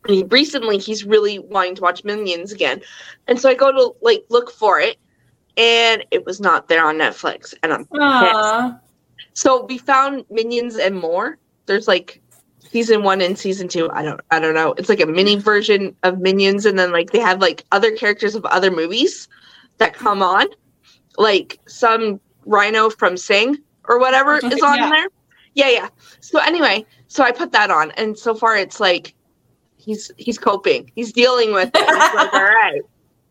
[0.08, 2.82] Recently, he's really wanting to watch Minions again.
[3.28, 4.96] And so I go to like look for it,
[5.56, 7.54] and it was not there on Netflix.
[7.62, 7.86] And I'm
[9.34, 11.38] so we found Minions and more.
[11.66, 12.20] There's like
[12.58, 13.90] season one and season two.
[13.92, 14.74] I don't I don't know.
[14.76, 18.34] It's like a mini version of Minions, and then like they have like other characters
[18.34, 19.28] of other movies
[19.78, 20.46] that come on.
[21.16, 24.90] Like some rhino from Sing or whatever is on Yeah.
[24.90, 25.06] there.
[25.54, 25.88] Yeah, yeah.
[26.20, 29.14] So anyway, so I put that on, and so far it's like
[29.82, 30.90] he's he's coping.
[30.94, 31.80] He's dealing with it.
[31.80, 32.82] It's like, all right.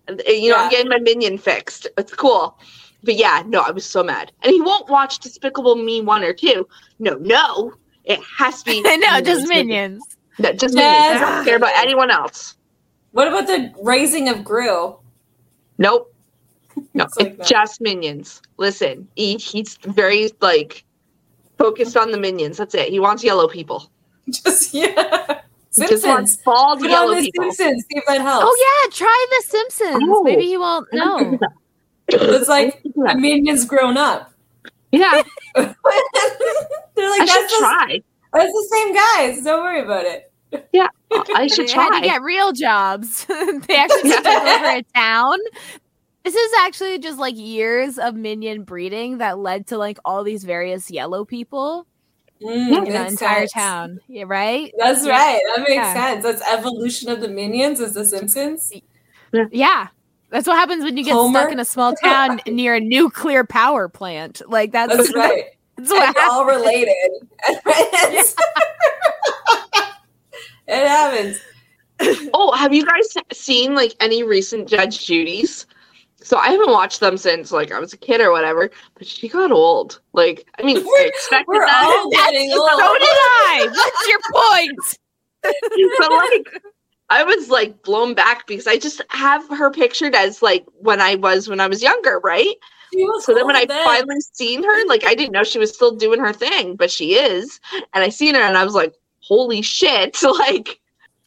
[0.08, 1.88] And, uh, you know, I'm getting my minion fixed.
[1.98, 2.58] It's cool.
[3.04, 4.32] But yeah, no, I was so mad.
[4.44, 6.68] And he won't watch Despicable Me one or two.
[7.00, 7.74] No, no.
[8.04, 10.04] It has to be no, just minions.
[10.40, 11.10] No, just Yes.
[11.10, 11.24] minions.
[11.24, 12.56] I don't care about anyone else.
[13.12, 14.98] What about the raising of Gru?
[15.78, 16.08] Nope.
[16.94, 18.42] No, It's like it's just minions.
[18.58, 20.84] Listen, he, he's very like
[21.58, 22.58] focused on the minions.
[22.58, 22.90] That's it.
[22.90, 23.92] He wants yellow people.
[24.30, 25.42] Just yeah.
[25.76, 26.44] He just wants Simpsons.
[26.44, 27.52] bald Put yellow on the people.
[27.52, 27.86] Simpsons.
[27.90, 28.46] See if that helps.
[28.48, 30.04] Oh yeah, try the Simpsons.
[30.10, 30.24] Oh.
[30.24, 31.40] Maybe he won't know.
[32.10, 34.34] It's like a minion's grown up.
[34.92, 35.24] Yeah,
[35.56, 35.78] They're like
[37.22, 38.02] I should that's the, try.
[38.34, 39.44] that's the same guys.
[39.44, 40.32] Don't worry about it.
[40.74, 40.88] Yeah,
[41.34, 42.02] I should They had to try.
[42.02, 43.26] get real jobs.
[43.26, 45.38] they actually took over a town.
[46.24, 50.44] This is actually just like years of minion breeding that led to like all these
[50.44, 51.88] various yellow people
[52.42, 53.52] Mm, in the entire sense.
[53.54, 54.00] town.
[54.08, 54.74] Yeah, right?
[54.78, 55.12] That's Yeah.
[55.12, 55.42] right.
[55.56, 55.94] That makes Yeah.
[55.94, 56.24] sense.
[56.24, 57.80] That's evolution of the minions.
[57.80, 58.72] Is the Simpsons?
[59.52, 59.88] Yeah.
[60.30, 61.40] That's what happens when you get Homer?
[61.42, 64.42] stuck in a small town near a nuclear power plant.
[64.48, 65.44] Like that's, That's right.
[65.78, 66.96] that's what and they're all related.
[70.68, 71.40] It happens.
[72.34, 75.66] Oh, have you guys seen like any recent Judge Judy's?
[76.24, 79.28] So I haven't watched them since like I was a kid or whatever, but she
[79.28, 80.00] got old.
[80.14, 81.84] Like, I mean, We're- expected we're that.
[82.04, 82.70] all getting So old.
[83.00, 83.68] did I.
[83.72, 84.98] What's your point?
[86.00, 86.64] but like
[87.10, 91.16] I was like blown back because I just have her pictured as like when I
[91.16, 92.56] was when I was younger, right?
[93.22, 93.86] So then when I then.
[93.86, 97.16] finally seen her, like I didn't know she was still doing her thing, but she
[97.16, 97.60] is.
[97.94, 100.18] And I seen her and I was like, holy shit.
[100.24, 100.80] Like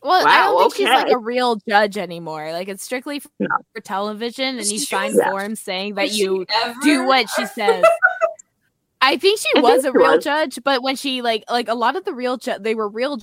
[0.05, 2.53] Well, I don't think she's like a real judge anymore.
[2.53, 3.49] Like it's strictly for, No.
[3.75, 6.47] for television, and you She sign was- forms saying that Did you
[6.83, 7.85] do what she says.
[9.01, 10.25] I think she I was think a she real was.
[10.25, 13.19] judge, but when she like like a lot of the real ju- they were real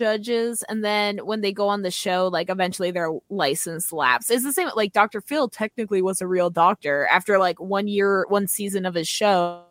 [0.00, 4.30] judges, and then when they go on the show, like eventually their license lapse.
[4.30, 4.68] It's the same.
[4.74, 5.20] Like Dr.
[5.20, 9.62] Phil technically was a real doctor after like one year, one season of his show.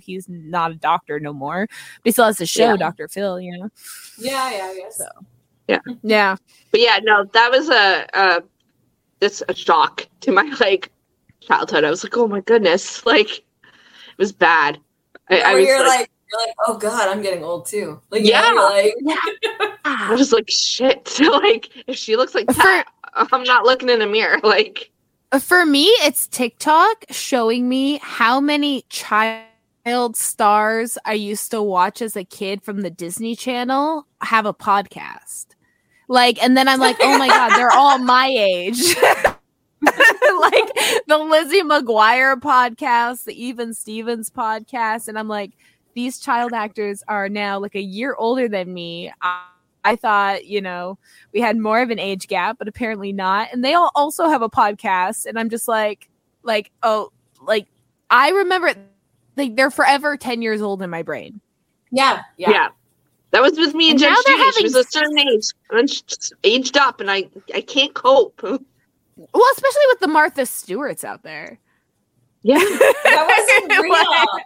[0.00, 2.76] He's not a doctor no more, but he still has the show, Yeah.
[2.76, 3.06] Dr.
[3.08, 3.40] Phil.
[3.40, 3.70] You know,
[4.18, 4.96] Yeah, yeah, I guess.
[4.98, 5.06] So.
[5.68, 5.78] Yeah.
[6.02, 6.36] Yeah
[6.76, 8.40] but yeah, no, that was a uh
[9.22, 10.90] it's a shock to my like
[11.40, 11.84] childhood.
[11.84, 13.44] I was like, oh my goodness, like it
[14.18, 14.78] was bad.
[15.30, 17.98] I, I was you're like, like, you're like, oh god, I'm getting old too.
[18.10, 18.42] Like, Yeah.
[18.42, 21.18] yeah, you're like, I was like, shit.
[21.18, 24.38] like if she looks like For- that, I'm not looking in a mirror.
[24.42, 24.90] Like
[25.40, 32.16] For me, it's TikTok showing me how many child stars I used to watch as
[32.16, 35.55] a kid from the Disney Channel have a podcast.
[36.08, 38.96] Like, and then I'm like, oh my god, they're all my age.
[39.82, 40.70] like
[41.06, 45.52] the Lizzie McGuire podcast, the Even Stevens podcast, and I'm like,
[45.94, 49.12] these child actors are now like a year older than me.
[49.20, 49.42] I,
[49.84, 50.98] I thought, you know,
[51.32, 53.48] we had more of an age gap, but apparently not.
[53.52, 56.08] And they all also have a podcast, and I'm just like,
[56.42, 57.66] like, oh, like
[58.10, 58.74] I remember,
[59.36, 61.40] like they're forever ten years old in my brain.
[61.90, 62.50] Yeah, Yeah.
[62.50, 62.68] yeah.
[63.32, 64.50] That was with me and, And Judge now they're Judy.
[64.52, 65.44] She having was a certain age.
[65.70, 66.02] And then she
[66.44, 68.40] aged up and I I can't cope.
[69.32, 71.58] Well, especially with the Martha Stewarts out there.
[72.42, 72.58] Yeah.
[72.60, 73.92] That wasn't real.
[73.94, 74.42] What?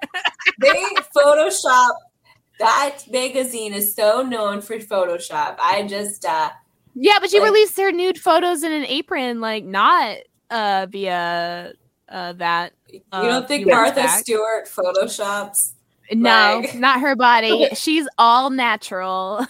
[0.61, 0.85] they
[1.17, 1.91] Photoshop.
[2.61, 5.57] That magazine is so known for Photoshop.
[5.61, 6.51] I just uh
[6.95, 10.19] Yeah, but she Like- released her nude photos in an apron, like not
[10.51, 11.73] uh via
[12.09, 12.73] uh that.
[12.93, 14.21] you Uh, don't think Martha back.
[14.21, 15.73] Stewart photoshops?
[16.13, 17.69] No, Like- not her body.
[17.75, 19.47] She's all natural.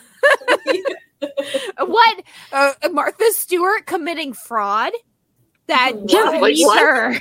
[1.79, 2.23] what?
[2.53, 4.93] Uh, Martha Stewart committing fraud?
[5.67, 6.81] That Yeah, like what?
[6.81, 7.15] her.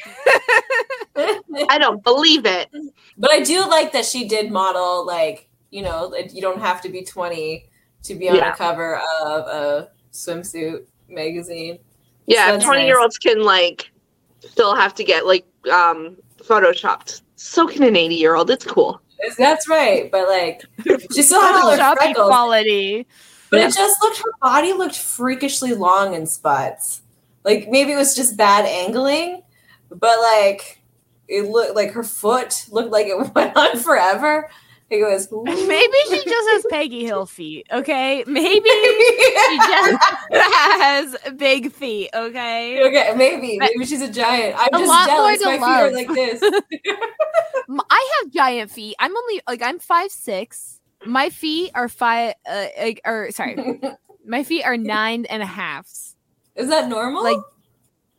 [1.70, 2.70] I don't believe it.
[3.18, 6.90] But I do like that she did model like, you know, you don't have to
[6.90, 7.70] be 20
[8.04, 8.52] to be on Yeah.
[8.52, 11.78] the cover of a swimsuit magazine.
[12.26, 13.92] Yeah, That's twenty year olds can like
[14.40, 17.22] still have to get like um photoshopped.
[17.36, 18.50] So can an eighty year old.
[18.50, 19.02] It's cool.
[19.38, 20.64] That's right, but like
[21.14, 22.28] she still had all her freckles.
[22.28, 23.08] equality.
[23.52, 23.68] But Yeah.
[23.68, 27.02] it just looked her body looked freakishly long in spots.
[27.44, 29.42] Like maybe it was just bad angling,
[29.90, 30.82] but like
[31.28, 34.50] it looked like her foot looked like it went on forever.
[34.92, 37.68] Like it was Maybe she just has Peggy Hill feet.
[37.72, 42.10] Okay, maybe she just has big feet.
[42.14, 44.56] Okay, okay, maybe maybe she's a giant.
[44.58, 45.42] I'm A just lot more jealous.
[45.42, 46.42] to My feet are like this.
[47.90, 48.96] I have giant feet.
[49.00, 50.80] I'm only like I'm five six.
[51.06, 52.34] My feet are five.
[52.50, 53.80] Uh, like, or sorry,
[54.26, 56.16] my feet are nine and a halves.
[56.56, 57.24] Is that normal?
[57.24, 57.38] Like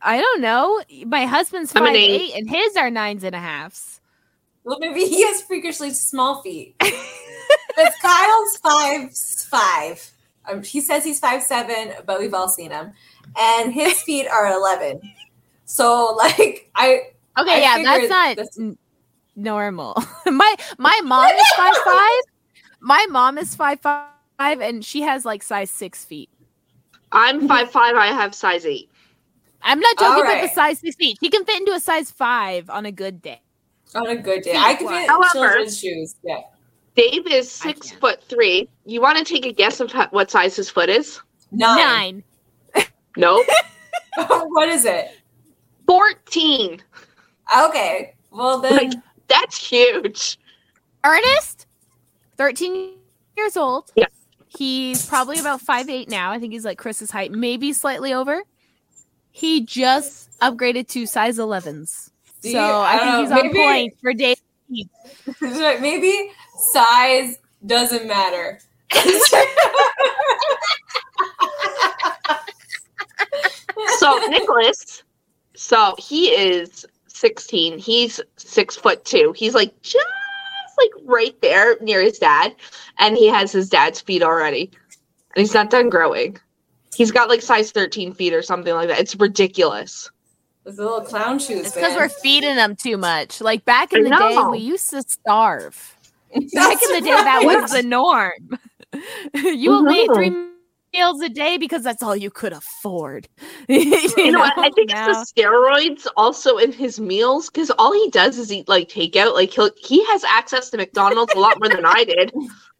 [0.01, 0.81] I don't know.
[1.05, 2.33] My husband's five eight.
[2.33, 4.00] eight, and his are nines and a halves.
[4.63, 6.75] Well, maybe he has freakishly small feet.
[7.75, 9.15] Because Kyle's five
[9.49, 10.11] five.
[10.49, 12.91] Um, he says he's five seven, but we've all seen him,
[13.39, 14.99] and his feet are eleven.
[15.65, 17.01] So like I
[17.39, 18.77] Okay, I yeah, that's not that's- n-
[19.37, 19.95] normal.
[20.25, 22.21] my my mom is five five.
[22.81, 26.29] My mom is five five, and she has like size six feet.
[27.13, 27.95] I'm five five.
[27.95, 28.89] I have size eight.
[29.61, 31.17] I'm not joking about the size six feet.
[31.23, 33.41] She can fit into a size five on a good day.
[33.95, 35.01] On a good day I can Feet-wise.
[35.01, 36.15] fit However- children's shoes.
[36.23, 36.41] Yeah.
[36.95, 38.67] Dave is six foot three.
[38.85, 41.19] You want to take a guess of ho- what size his foot is?
[41.51, 42.23] Nine.
[42.75, 42.85] Nine.
[43.17, 43.45] Nope.
[44.27, 45.09] what is it?
[45.87, 46.81] Fourteen.
[47.57, 48.13] Okay.
[48.31, 48.93] Well then Like-
[49.27, 50.37] That's huge.
[51.03, 51.65] Ernest,
[52.37, 52.91] 13
[53.35, 53.91] years old.
[53.95, 54.05] Yeah.
[54.47, 56.31] He's probably about five eight now.
[56.31, 58.43] I think he's like Chris's height, maybe slightly over.
[59.31, 62.10] He just upgraded to size 11s.
[62.41, 64.37] See, so I I, don't think know, he's on maybe- point for Dave.
[65.81, 66.31] maybe
[66.71, 68.59] size doesn't matter.
[73.97, 75.03] So Nicholas,
[75.55, 77.77] so he is sixteen.
[77.77, 79.33] He's six foot two.
[79.35, 80.05] He's like just
[80.77, 82.55] like right there near his dad,
[82.97, 84.71] and he has his dad's feet already,
[85.35, 86.37] and he's not done growing.
[86.95, 88.99] He's got like size thirteen feet or something like that.
[88.99, 90.09] It's ridiculous.
[90.65, 91.65] It's a little clown shoes.
[91.67, 93.41] It's because we're feeding them too much.
[93.41, 95.97] Like back in I the day, we used to starve.
[96.53, 98.31] Back in the day, that was the norm.
[99.33, 100.15] you only ate Mhm.
[100.15, 100.47] three
[100.93, 103.27] meals a day because that's all you could afford.
[103.67, 104.57] You know, what?
[104.57, 108.51] I think Now- it's the steroids also in his meals because all he does is
[108.51, 109.33] eat like takeout.
[109.33, 112.33] Like he he has access to McDonald's a lot more than I did.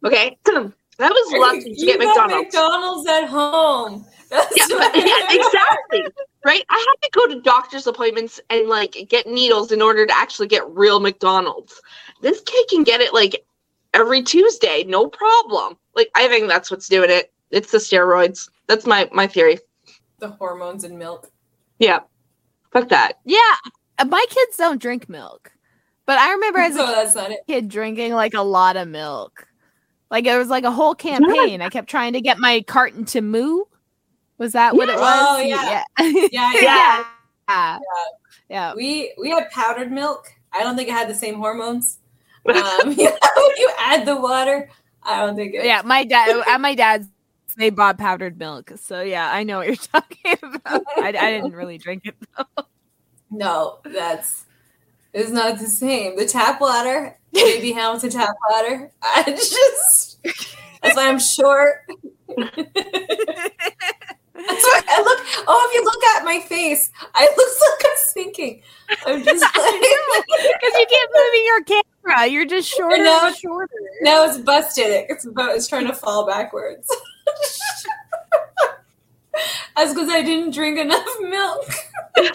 [0.05, 2.45] Okay, that was lucky to You get got McDonald's.
[2.55, 4.05] McDonald's at home.
[4.31, 6.05] That's Yeah, but- yeah, exactly.
[6.43, 6.63] Right?
[6.69, 10.47] I have to go to doctor's appointments and like get needles in order to actually
[10.47, 11.79] get real McDonald's.
[12.21, 13.45] This kid can get it like
[13.93, 15.77] every Tuesday, no problem.
[15.95, 17.31] Like I think that's what's doing it.
[17.51, 18.49] It's the steroids.
[18.67, 19.59] That's my my theory.
[20.19, 21.29] the hormones in milk.
[21.77, 21.99] Yeah.
[22.71, 23.13] Fuck that.
[23.25, 23.37] Yeah,
[23.99, 25.51] uh, my kids don't drink milk,
[26.05, 27.41] but I remember as so a that's not it.
[27.47, 29.45] kid drinking like a lot of milk.
[30.09, 31.61] Like it was like a whole campaign.
[31.61, 33.63] I kept trying to get my carton to moo.
[34.41, 35.25] Was that what it was?
[35.29, 35.83] Oh, yeah.
[35.99, 36.27] yeah.
[36.31, 37.03] Yeah, Yeah.
[37.47, 37.79] yeah.
[38.49, 38.73] yeah.
[38.73, 40.33] We we had powdered milk.
[40.51, 41.99] I don't think it had the same hormones.
[42.43, 42.55] Um,
[42.97, 44.67] yeah, when you add the water,
[45.03, 45.63] I don't think it.
[45.63, 47.07] Yeah, my dad at my dad's
[47.55, 48.71] they bought powdered milk.
[48.77, 50.81] So yeah, I know what you're talking about.
[50.97, 52.63] I, I didn't really drink it though.
[53.29, 54.45] No, that's
[55.13, 56.17] it's not the same.
[56.17, 58.89] The tap water, baby Hamilton tap water.
[59.03, 60.17] I just
[60.81, 61.85] That's why I'm short.
[64.47, 65.19] That's why I look.
[65.47, 68.61] Oh, if you look at my face, I look like I'm sinking.
[69.05, 72.27] I'm just like, Because you keep moving your camera.
[72.27, 73.73] You're just shorter now and shorter.
[74.01, 75.05] now it's busted.
[75.09, 75.55] It's about.
[75.55, 76.87] It's trying to fall backwards.
[79.75, 81.65] That's because I didn't drink enough milk.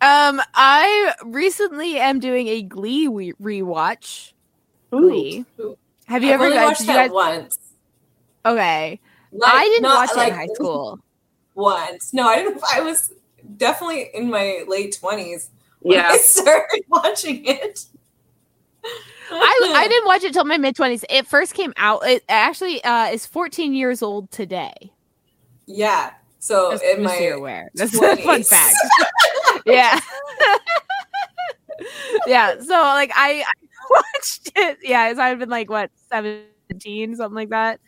[0.00, 4.32] Um, I recently am doing a Glee re- rewatch.
[4.90, 5.44] Glee.
[5.60, 5.76] Ooh.
[6.06, 7.14] Have you I've ever only guys, watched did you that guys?
[7.14, 7.58] once.
[8.46, 9.00] Okay,
[9.32, 10.98] Like, I didn't not, watch it like, in high school.
[11.54, 12.12] once.
[12.12, 12.60] No, I didn't.
[12.72, 13.12] I was
[13.56, 16.08] definitely in my late twenties when Yeah.
[16.10, 17.84] I started watching it.
[19.30, 21.04] I I didn't watch it till my mid twenties.
[21.08, 22.06] It first came out.
[22.06, 24.74] It actually uh, is 14 years old today.
[25.66, 26.10] Yeah.
[26.38, 27.70] So Just, in just so you're my aware.
[27.74, 28.76] That's a fun fact.
[29.64, 29.98] yeah.
[32.26, 32.60] yeah.
[32.60, 33.52] So like I, I
[33.90, 34.78] watched it.
[34.82, 37.80] Yeah, so I've been like what 17, something like that.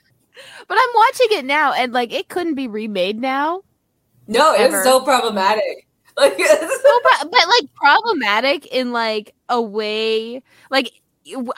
[0.68, 3.62] But I'm watching it now, and like it couldn't be remade now.
[4.26, 4.76] no, it Ever.
[4.78, 5.82] was so problematic.
[6.18, 10.90] Like So, but, but like problematic in like a way, like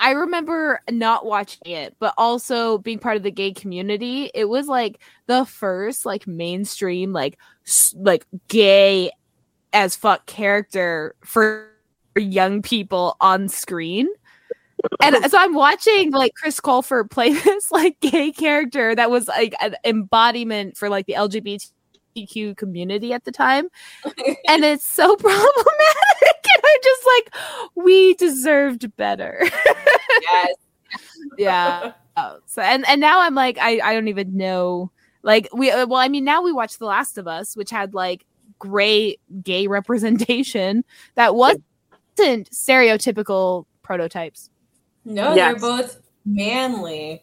[0.00, 4.32] I remember not watching it, but also being part of the gay community.
[4.34, 7.38] It was like the first like mainstream like
[7.94, 9.12] like gay
[9.72, 11.68] as fuck character for
[12.16, 14.08] young people on screen.
[15.00, 19.54] And so I'm watching like Chris Colfer play this like gay character that was like
[19.60, 23.68] an embodiment for like the LGBTQ community at the time.
[24.48, 25.66] And it's so problematic.
[26.22, 27.34] And I'm just like,
[27.74, 29.42] we deserved better.
[30.22, 30.54] yes.
[31.36, 31.92] yeah.
[32.16, 34.90] Oh, so and and now I'm like I I don't even know
[35.22, 37.94] like we uh, well I mean now we watch The Last of Us which had
[37.94, 38.24] like
[38.58, 41.62] great gay representation that wasn't
[42.18, 44.50] stereotypical prototypes.
[45.08, 45.40] No, Yes.
[45.40, 47.22] they're both manly.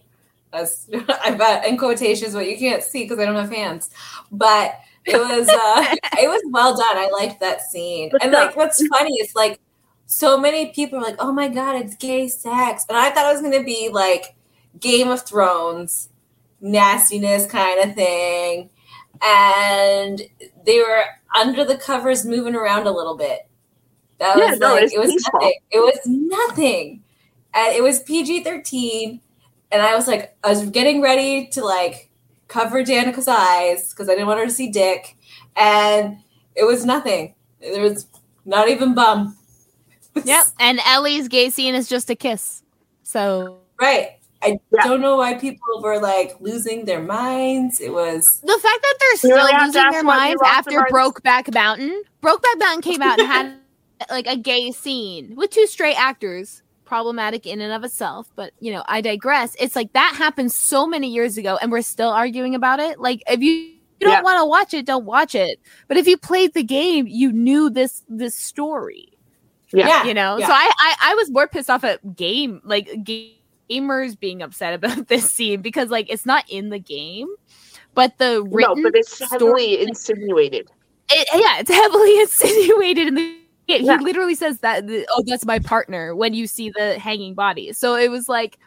[0.52, 0.90] That's
[1.24, 3.90] I bet in quotations, but you can't see because I don't have hands.
[4.32, 5.86] But it was uh
[6.18, 6.98] it was well done.
[6.98, 8.14] I liked that scene.
[8.20, 9.60] And like what's funny is like
[10.08, 12.86] so many people are like, oh my god, it's gay sex.
[12.90, 14.36] And I thought it was gonna be like
[14.80, 16.10] Game of Thrones
[16.62, 18.70] nastiness kind of thing.
[19.24, 20.22] And
[20.66, 21.06] they were
[21.40, 23.48] under the covers moving around a little bit.
[24.20, 25.54] That Yeah, was no, like it's it was nothing.
[25.72, 27.04] It was nothing.
[27.56, 29.22] And it was PG thirteen.
[29.72, 32.10] And I was like, I was getting ready to like
[32.48, 35.18] cover Danica's eyes because I didn't want her to see dick.
[35.56, 36.18] And
[36.56, 37.34] it was nothing.
[37.60, 38.08] There was
[38.46, 39.38] not even bum.
[40.24, 40.46] Yep.
[40.62, 42.64] And Ellie's gay scene is just a kiss.
[43.04, 44.12] So Right.
[44.42, 44.84] I Yeah.
[44.86, 47.82] don't know why people were like losing their minds.
[47.82, 50.94] It was the fact that they're still really losing their minds after their minds?
[50.94, 52.04] Brokeback Mountain.
[52.22, 53.56] Brokeback Mountain came out and had
[54.10, 56.62] like a gay scene with two straight actors.
[56.86, 59.56] Problematic in and of itself, but you know, I digress.
[59.60, 63.00] It's like that happened so many years ago, and we're still arguing about it.
[63.00, 64.22] Like, if you, you don't Yeah.
[64.22, 65.60] want to watch it, don't watch it.
[65.88, 69.10] But if you played the game, you knew this this story
[69.74, 70.04] Yeah.
[70.06, 70.48] you know Yeah.
[70.48, 73.36] so I, I i was more pissed off at game like ga-
[73.70, 77.28] gamers being upset about this scene because like it's not in the game
[77.96, 80.70] but the No, written but it's story- insinuated.
[81.10, 83.42] it, yeah it's heavily insinuated in the game.
[83.68, 83.98] Yeah.
[83.98, 87.96] he literally says that oh that's my partner when you see the hanging body so
[87.96, 88.60] it was like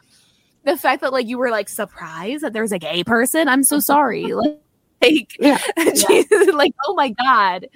[0.64, 3.62] the fact that like you were like surprised that there was a gay person i'm
[3.62, 4.60] so sorry like,
[5.02, 5.58] like Yeah.
[5.76, 7.68] Jesus, like oh my god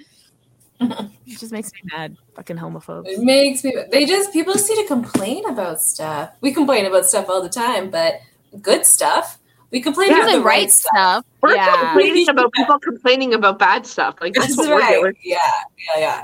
[0.81, 4.81] it just makes me mad fucking homophobes it makes me they just people just need
[4.81, 6.31] to complain about stuff.
[6.41, 8.15] We complain about stuff all the time, but
[8.61, 9.39] good stuff.
[9.71, 11.25] We complain Yeah, about the the right stuff.
[11.41, 14.15] We're yeah, complaining about people complaining about bad stuff.
[14.19, 14.99] Like that's, That's what we're right.
[14.99, 15.13] doing.
[15.23, 15.37] Yeah,
[15.95, 16.23] yeah, yeah.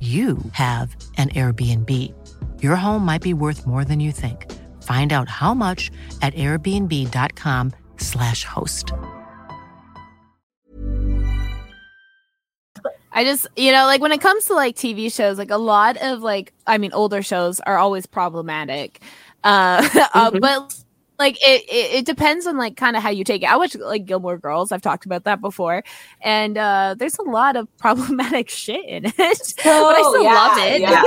[0.00, 2.14] you have an Airbnb.
[2.62, 4.50] Your home might be worth more than you think.
[4.82, 5.90] Find out how much
[6.22, 8.92] at airbnb.com/slash host.
[13.12, 15.96] I just, you know, like when it comes to like TV shows, like a lot
[15.98, 19.02] of like, I mean, older shows are always problematic.
[19.44, 20.82] Uh, uh but
[21.20, 23.46] like it, it, it depends on like kind of how you take it.
[23.52, 24.72] I watch like Gilmore Girls.
[24.72, 25.84] I've talked about that before,
[26.20, 29.14] and uh there's a lot of problematic shit in it,
[29.64, 30.80] Oh, but I still yeah, love it.
[30.80, 31.02] yeah.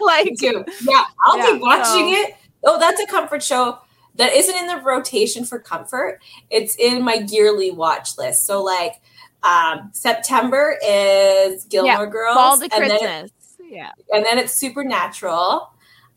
[0.00, 0.40] like.
[0.88, 2.34] Yeah, I'll Yeah, keep watching so- it.
[2.64, 3.78] Oh, that's a comfort show
[4.16, 6.20] that isn't in the rotation for comfort.
[6.50, 8.46] It's in my yearly watch list.
[8.46, 8.94] So like
[9.42, 12.34] um September is Gilmore Girls.
[12.36, 13.32] Fall to and then it- Christmas.
[13.70, 13.90] yeah.
[14.12, 15.72] and then it's Supernatural.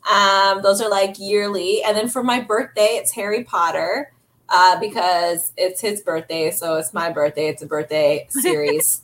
[0.10, 4.12] Um, those are like yearly, and then for my birthday, it's Harry Potter
[4.50, 7.48] uh, because it's his birthday, so it's my birthday.
[7.50, 9.02] It's a birthday series,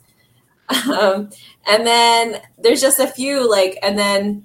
[0.92, 1.30] um,
[1.66, 4.44] and then there's just a few like, and then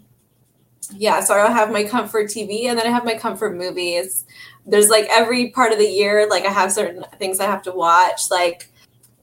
[0.95, 4.26] yeah, so I'll have my comfort TV, and then I have my comfort movies.
[4.66, 7.72] There's like every part of the year, like I have certain things I have to
[7.72, 8.70] watch, like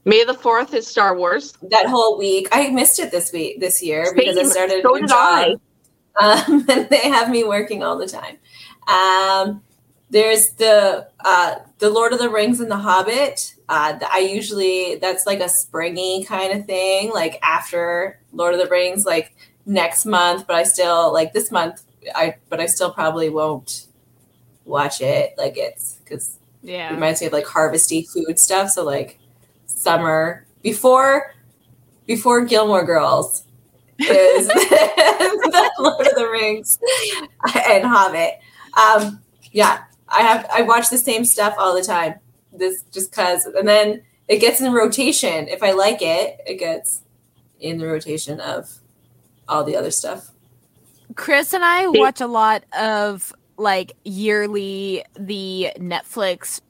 [0.05, 1.53] May the fourth is Star Wars.
[1.69, 2.47] that whole week.
[2.51, 4.51] I missed it this week, this year because I Same.
[4.51, 5.47] started a So new did job.
[5.47, 5.55] I.
[6.19, 8.37] Um, and they have me working all the time.
[8.87, 9.61] Um,
[10.09, 13.55] there's the uh, the Lord of the Rings and the Hobbit.
[13.69, 18.67] Uh, I usually that's like a springy kind of thing, like after Lord of the
[18.67, 19.35] Rings, like
[19.65, 20.45] next month.
[20.47, 21.83] But I still like this month.
[22.13, 23.87] I but I still probably won't
[24.65, 25.33] watch it.
[25.37, 28.71] Like it's because yeah, it reminds me of like harvesty food stuff.
[28.71, 29.17] So like
[29.65, 31.33] summer before
[32.05, 33.45] before Gilmore Girls
[34.01, 36.79] is the Lord of the Rings
[37.67, 38.39] and Hobbit.
[38.77, 39.21] Um,
[39.51, 42.15] yeah, I have I watch the same stuff all the time.
[42.53, 45.47] This just cause, and then it gets in rotation.
[45.47, 47.01] If I like it, it gets
[47.59, 48.69] in the rotation of
[49.47, 50.31] all the other stuff.
[51.15, 56.61] Chris and I watch a lot of like yearly the Netflix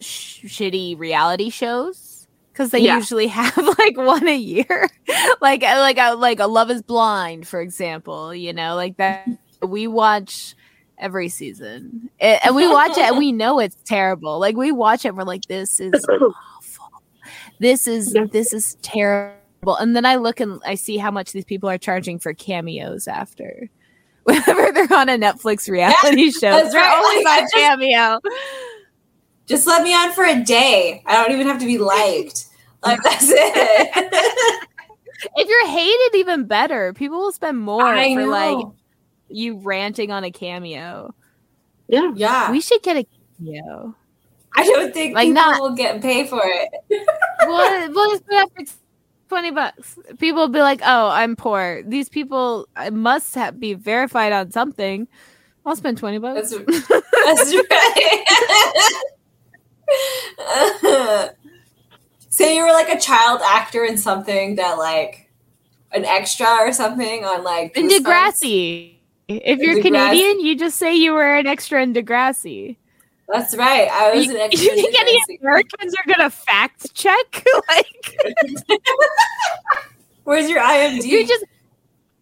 [0.00, 2.11] sh- shitty reality shows
[2.52, 2.96] because they Yeah.
[2.96, 4.88] usually have like one a year,
[5.40, 8.34] like uh, like a like a Love Is Blind, for example.
[8.34, 9.28] You know, like that
[9.66, 10.54] we watch
[10.98, 14.38] every season, A- and we watch it and we know it's terrible.
[14.38, 17.02] Like we watch it, and we're like, this is awful.
[17.58, 18.24] This is Yeah.
[18.30, 19.76] this is terrible.
[19.76, 23.06] And then I look and I see how much these people are charging for cameos
[23.08, 23.68] after.
[24.24, 26.96] Whenever they're on a Netflix reality show, that's they're right.
[26.96, 28.20] always Like, I on just- cameo.
[29.46, 31.02] Just let me on for a day.
[31.06, 32.46] I don't even have to be liked.
[32.84, 34.68] Like that's it.
[35.36, 36.92] If you're hated, even better.
[36.94, 38.26] People will spend more I for know.
[38.26, 38.66] like
[39.28, 41.14] you ranting on a cameo.
[41.86, 42.10] Yeah.
[42.16, 42.50] yeah.
[42.50, 43.06] We should get a
[43.38, 43.94] cameo.
[44.56, 46.68] I don't think Like, people not- will get paid for it.
[47.46, 48.64] We'll, we'll just put up for
[49.28, 49.96] twenty bucks.
[50.18, 51.82] People will be like, "Oh, I'm poor.
[51.86, 55.06] These people uh, must have, be verified on something."
[55.64, 56.50] I'll spend twenty bucks.
[56.50, 56.64] That's
[57.24, 57.54] That's
[60.44, 61.30] right.
[62.28, 65.30] Say you were like a child actor in something that like
[65.92, 67.88] an extra or something on like in.
[67.88, 68.94] Degrassi.
[69.28, 69.82] If you're Degrassi.
[69.82, 72.76] Canadian, you just say you were an extra in Degrassi.
[73.28, 73.88] That's right.
[73.90, 74.64] I was You, an extra.
[74.64, 77.46] You think any Americans are gonna fact check?
[77.68, 78.16] like
[80.24, 81.04] Where's your IMD?
[81.04, 81.44] you just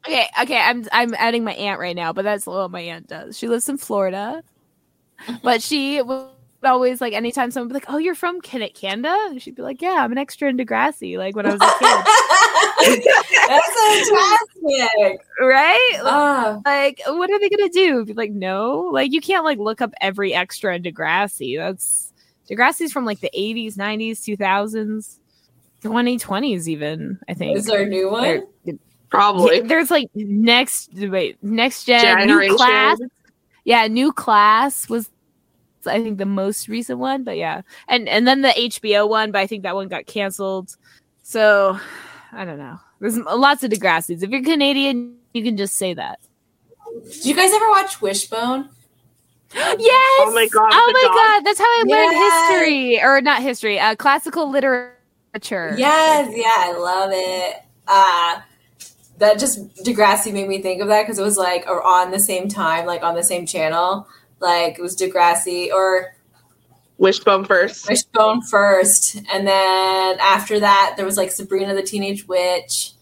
[0.07, 0.27] okay.
[0.43, 3.37] Okay, I'm I'm adding my aunt right now, but that's what my aunt does.
[3.37, 4.43] She lives in Florida,
[5.43, 6.29] but she would
[6.69, 9.63] always like anytime someone would be like, "Oh, you're from Can- Canada," and she'd be
[9.63, 13.03] like, "Yeah, I'm an extra in Degrassi." Like when I was a kid,
[13.49, 14.11] That's
[14.61, 15.21] fantastic.
[15.41, 15.99] right?
[16.03, 19.81] Ah, like what are they gonna do be like no like you can't like look
[19.81, 22.13] up every extra in degrassi that's
[22.49, 25.19] Degrassi's from like the 80s, 90s, 2000s,
[25.83, 27.19] 2020s, even.
[27.29, 27.57] I think.
[27.59, 28.23] Is there a new one?
[28.65, 28.75] There-
[29.09, 29.57] Probably.
[29.59, 32.99] yeah, there's like next wait next gen new class.
[33.65, 35.11] Yeah, new class was
[35.87, 39.39] I think the most recent one, but yeah, and and then the HBO one, but
[39.41, 40.77] I think that one got canceled.
[41.23, 41.79] So
[42.33, 42.79] I don't know.
[43.01, 44.23] There's lots of Degrassi's.
[44.23, 46.19] If you're Canadian, you can just say that.
[47.05, 48.69] Did you guys ever watch Wishbone?
[49.53, 50.21] Yes.
[50.21, 51.15] Oh my God, Oh my dog.
[51.15, 51.45] god.
[51.45, 52.49] That's how I learned Yes.
[52.49, 54.95] history, or not history, uh, classical literature.
[55.77, 57.63] Yes, yeah, I love it.
[57.89, 58.41] Uh
[59.19, 62.19] that just Degrassi made me think of that because it was like or on the
[62.19, 64.07] same time, like on the same channel.
[64.41, 66.15] Like it was Degrassi or
[66.99, 67.89] Wishbone first.
[67.89, 72.93] Wishbone first, and then after that there was like Sabrina the Teenage Witch.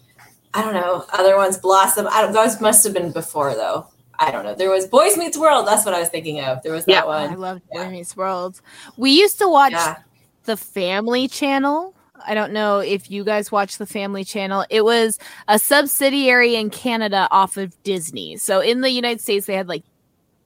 [0.54, 1.56] I don't know other ones.
[1.58, 2.06] Blossom.
[2.10, 2.32] I don't.
[2.32, 3.86] Those must have been before though.
[4.20, 4.54] I don't know.
[4.54, 5.66] There was Boys Meets World.
[5.66, 6.62] That's what I was thinking of.
[6.62, 7.22] There was that one.
[7.22, 7.38] I one.
[7.40, 7.90] love Boy Yeah.
[7.90, 8.60] Meets World.
[8.96, 9.96] We used to watch Yeah.
[10.44, 11.94] the Family Channel.
[12.26, 14.64] I don't know if you guys watch the Family Channel.
[14.70, 18.36] It was a subsidiary in Canada off of Disney.
[18.38, 19.84] So in the United States, they had like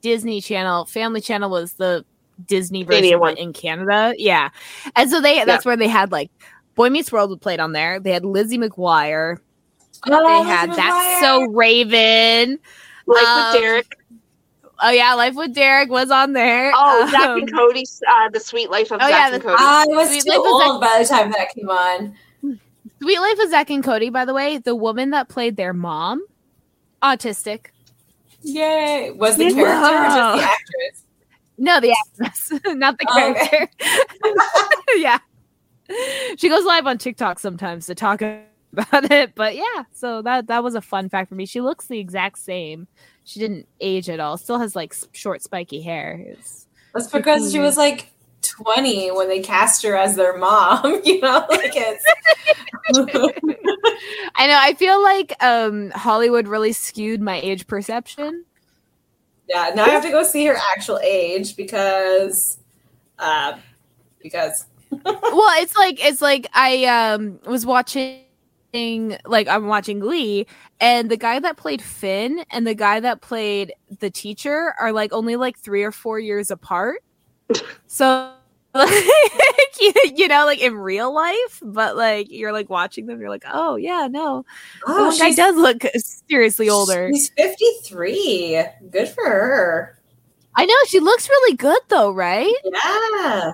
[0.03, 0.85] Disney Channel.
[0.85, 2.05] Family Channel was the
[2.45, 3.37] Disney version one.
[3.37, 4.13] in Canada.
[4.17, 4.49] Yeah,
[4.95, 6.29] and so they that's where they had like
[6.75, 7.99] Boy Meets World was played on there.
[7.99, 9.37] They had Lizzie McGuire.
[10.05, 11.19] Oh, They had Lizzie That's McGuire.
[11.21, 12.59] So Raven.
[13.07, 13.97] Like Um, with Derek.
[14.81, 16.71] Oh yeah, Life with Derek was on there.
[16.75, 17.85] Oh, Zack Um, and Cody.
[18.09, 19.55] Uh, the Suite Life of oh, Zack yeah, and Cody.
[19.57, 22.15] I was Sweet too Life of Zack- old by the time that came on.
[23.01, 26.25] Suite Life of Zack and Cody, by the way, the woman that played their mom,
[27.01, 27.67] autistic.
[28.43, 29.11] Yay!
[29.11, 31.03] Was the character or just the actress?
[31.57, 33.47] No, the actress, not the Oh, okay.
[33.47, 33.67] character.
[34.95, 35.19] yeah.
[36.37, 40.63] She goes live on TikTok sometimes to talk about it, but yeah, so that that
[40.63, 41.45] was a fun fact for me.
[41.45, 42.87] She looks the exact same.
[43.25, 44.37] She didn't age at all.
[44.37, 46.23] Still has like short spiky hair.
[46.25, 48.12] It's That's because she was like
[48.57, 51.01] 20 when they cast her as their mom.
[51.05, 52.05] You know, like it's.
[54.35, 54.57] I know.
[54.59, 58.45] I feel like um Hollywood really skewed my age perception.
[59.49, 59.71] yeah.
[59.75, 62.57] Now I have to go see her actual age because,
[63.19, 63.57] uh,
[64.21, 64.65] because
[65.05, 68.19] well, it's like it's like I um was watching
[69.25, 70.47] like I'm watching Glee
[70.79, 75.13] and the guy that played Finn and the guy that played the teacher are like
[75.13, 77.03] only like 3 or 4 years apart.
[77.87, 78.42] So like
[79.79, 83.43] you, you know like in real life but like you're like watching them you're like
[83.51, 84.43] oh yeah no
[84.87, 85.83] oh, the guy does look
[86.27, 88.65] seriously older She's 53.
[88.89, 89.99] Good for her.
[90.55, 93.51] i know she looks really good though right Yeah.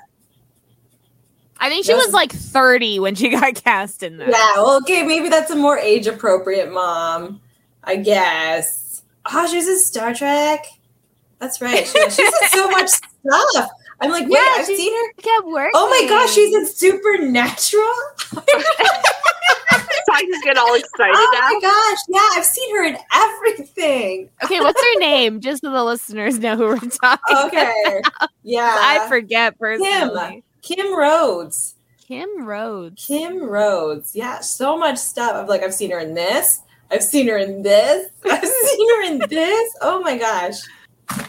[1.60, 4.54] i think she was like 30 when she got cast in that Yeah.
[4.56, 5.04] Well, okay.
[5.04, 7.42] Maybe that's a more age appropriate mom,
[7.84, 9.02] I guess.
[9.26, 10.66] Ah, oh, she was in Star Trek.
[11.40, 11.86] That's right.
[11.86, 13.70] She, she's in so much stuff.
[14.02, 15.14] I'm like, wait, Yeah, I've she- seen her.
[15.22, 17.84] kept working Oh my gosh, she's in Supernatural.
[20.12, 21.40] I just get all excited Oh now.
[21.50, 24.30] my gosh, yeah, I've seen her in everything.
[24.44, 28.02] okay what's her name just so the listeners know who we're talking Okay,
[28.44, 30.44] yeah, I forget personally.
[30.62, 31.76] Kim Rhodes.
[32.06, 33.06] Kim Rhodes.
[33.06, 34.16] Kim Rhodes.
[34.16, 35.36] Yeah, so much stuff.
[35.36, 36.62] I'm like, I've seen her in this.
[36.92, 38.10] I've seen her in this.
[38.26, 39.74] I've seen her in this.
[39.82, 40.56] Oh my gosh.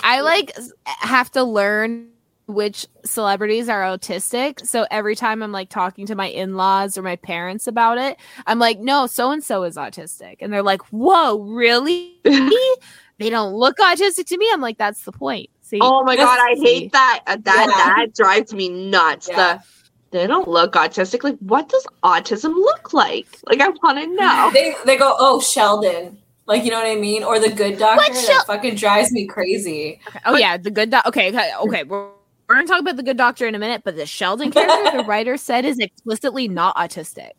[0.02, 0.52] I like
[0.86, 2.08] have to learn
[2.50, 4.66] which celebrities are autistic.
[4.66, 8.58] So every time I'm like talking to my in-laws or my parents about it, I'm
[8.58, 10.36] like, no, so and so is autistic.
[10.40, 12.18] And they're like, whoa, really?
[12.24, 14.48] they don't look autistic to me.
[14.52, 15.50] I'm like, that's the point.
[15.62, 15.78] See?
[15.80, 17.20] Oh my god, I hate that.
[17.26, 17.94] Uh, That Yeah.
[18.06, 19.28] that drives me nuts.
[19.28, 19.58] Yeah.
[19.58, 19.64] The
[20.12, 21.22] they don't look autistic.
[21.22, 23.28] Like, what does autism look like?
[23.46, 24.50] Like, I want to know.
[24.52, 26.18] They they go, oh Sheldon.
[26.46, 27.22] Like you know what I mean?
[27.22, 30.00] Or the good doctor What that Shel- fucking drives me crazy.
[30.26, 31.08] Oh yeah, the good doctor.
[31.10, 31.84] Okay, okay, okay.
[31.84, 32.08] We're,
[32.50, 35.04] we're gonna talk about the good doctor in a minute, but the Sheldon character, the
[35.04, 37.30] writer said, is explicitly not autistic.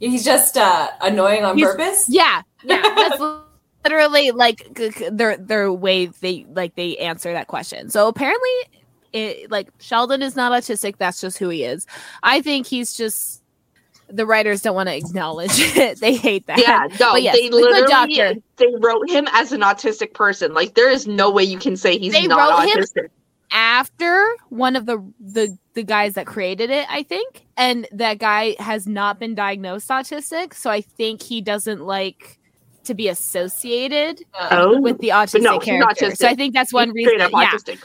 [0.00, 2.06] He's just uh annoying on He's- purpose.
[2.08, 2.82] Yeah, yeah.
[2.82, 3.22] That's
[3.84, 7.88] literally like c- c- their their way they like they answer that question.
[7.88, 8.50] So apparently,
[9.12, 10.96] it, like Sheldon is not autistic.
[10.98, 11.86] That's just who he is.
[12.24, 13.42] I think he's just
[14.08, 16.00] the writers don't want to acknowledge it.
[16.00, 16.58] they hate that.
[16.58, 18.34] Yeah, no, But yes, they the literally doctor.
[18.56, 20.52] they wrote him as an autistic person.
[20.52, 23.08] Like, there is no way you can say he's They not wrote him- autistic.
[23.52, 28.56] After one of the the the guys that created it, I think, and that guy
[28.58, 30.54] has not been diagnosed autistic.
[30.54, 32.38] So I think he doesn't like
[32.84, 36.06] to be associated Oh, with the autistic no, character.
[36.06, 36.16] autistic.
[36.16, 37.10] So I think that's one He's reason.
[37.20, 37.82] straight up Yeah, autistic.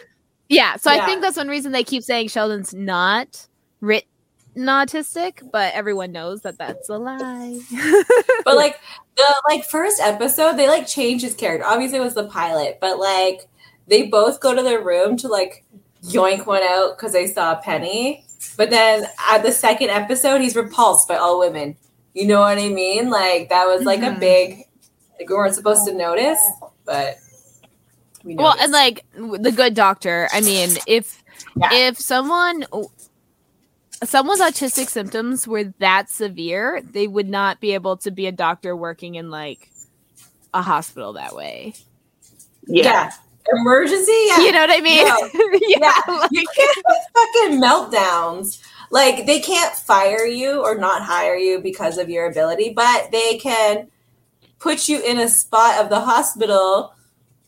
[0.50, 0.76] yeah.
[0.78, 3.48] So I think that's one reason they keep saying Sheldon's not
[3.80, 4.08] written
[4.58, 7.60] autistic, but everyone knows that that's a lie.
[8.44, 8.80] But like
[9.18, 11.66] the like first episode, they like changed his character.
[11.66, 13.42] Obviously, it was the pilot, but like
[13.88, 15.64] they both go to their room to like
[16.04, 18.26] yoink one out because they saw a penny.
[18.56, 21.76] But then at the second episode, he's repulsed by all women.
[22.14, 23.10] You know what I mean?
[23.10, 24.18] Like that was like Mhm.
[24.18, 24.64] a big.
[25.20, 26.40] Like we weren't supposed to notice,
[26.86, 27.18] but
[28.24, 28.64] we Well, noticed.
[28.66, 29.06] and like
[29.42, 30.28] the good doctor.
[30.32, 31.24] I mean, if
[31.56, 31.70] Yeah.
[31.74, 32.66] if someone
[34.04, 38.76] someone's autistic symptoms were that severe, they would not be able to be a doctor
[38.76, 39.72] working in like
[40.54, 41.74] a hospital that way.
[42.68, 43.12] yeah.
[43.54, 44.12] Emergency.
[44.28, 45.06] Yeah, You know what I mean?
[45.08, 45.18] No.
[45.68, 45.92] yeah.
[46.08, 48.62] Yeah, you can't fucking meltdowns.
[48.90, 53.38] Like they can't fire you or not hire you because of your ability, but they
[53.38, 53.88] can
[54.60, 56.94] put you in a spot of the hospital,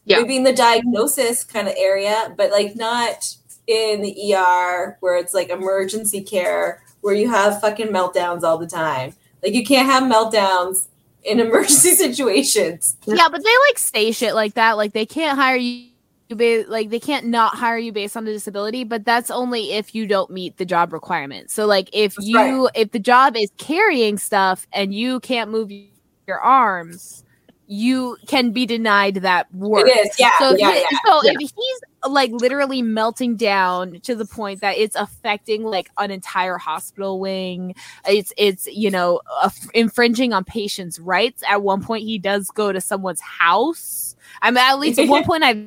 [0.06, 0.20] Yeah.
[0.20, 3.34] maybe in the diagnosis kind of area, but like not
[3.68, 8.68] in the ER where it's like emergency care where you have fucking meltdowns all the
[8.68, 9.14] time.
[9.42, 10.88] Like you can't have meltdowns
[11.24, 12.98] in emergency situations.
[13.06, 14.74] yeah, but they like stay shit like that.
[14.76, 15.86] Like they can't hire you.
[16.30, 19.96] Ba- like they can't not hire you based on the disability, but that's only if
[19.96, 21.54] you don't meet the job requirements.
[21.56, 25.72] So like if That's you if the job is carrying stuff and you can't move
[26.28, 27.24] your arms,
[27.66, 29.88] you can be denied that work.
[29.88, 30.98] It is, yeah, So, if yeah, he- yeah.
[31.06, 31.32] so Yeah.
[31.40, 36.60] if he's like literally melting down to the point that it's affecting like an entire
[36.60, 37.74] hospital wing,
[38.08, 41.42] it's it's you know uh, infringing on patients' rights.
[41.50, 44.16] At one point, he does go to someone's house.
[44.44, 45.58] I mean, at least at one point I've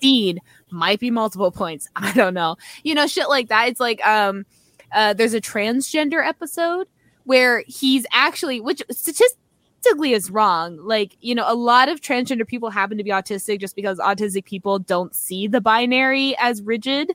[0.00, 1.88] seen might be multiple points.
[1.96, 2.56] I don't know.
[2.82, 3.68] You know, shit like that.
[3.68, 4.46] It's like um,
[4.92, 6.88] uh, there's a transgender episode
[7.24, 10.78] where he's actually, which statistically is wrong.
[10.78, 14.44] Like, you know, a lot of transgender people happen to be autistic just because autistic
[14.44, 17.12] people don't see the binary as rigid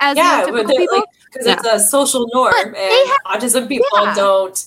[0.00, 4.14] as yeah, they're, like because it's a social norm, But and they autism people yeah.
[4.14, 4.66] don't.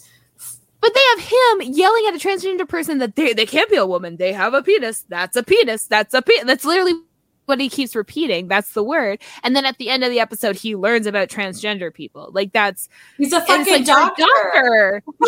[0.82, 3.86] But they have him yelling at a transgender person that they they can't be a
[3.86, 4.18] woman.
[4.18, 5.06] They have a penis.
[5.08, 5.86] That's a penis.
[5.86, 6.46] That's a penis.
[6.46, 6.94] That's literally
[7.52, 8.48] what he keeps repeating.
[8.48, 9.22] That's the word.
[9.44, 12.30] And then at the end of the episode, he learns about transgender people.
[12.34, 14.24] Like that's He's a fucking like, you're doctor.
[14.24, 15.04] doctor.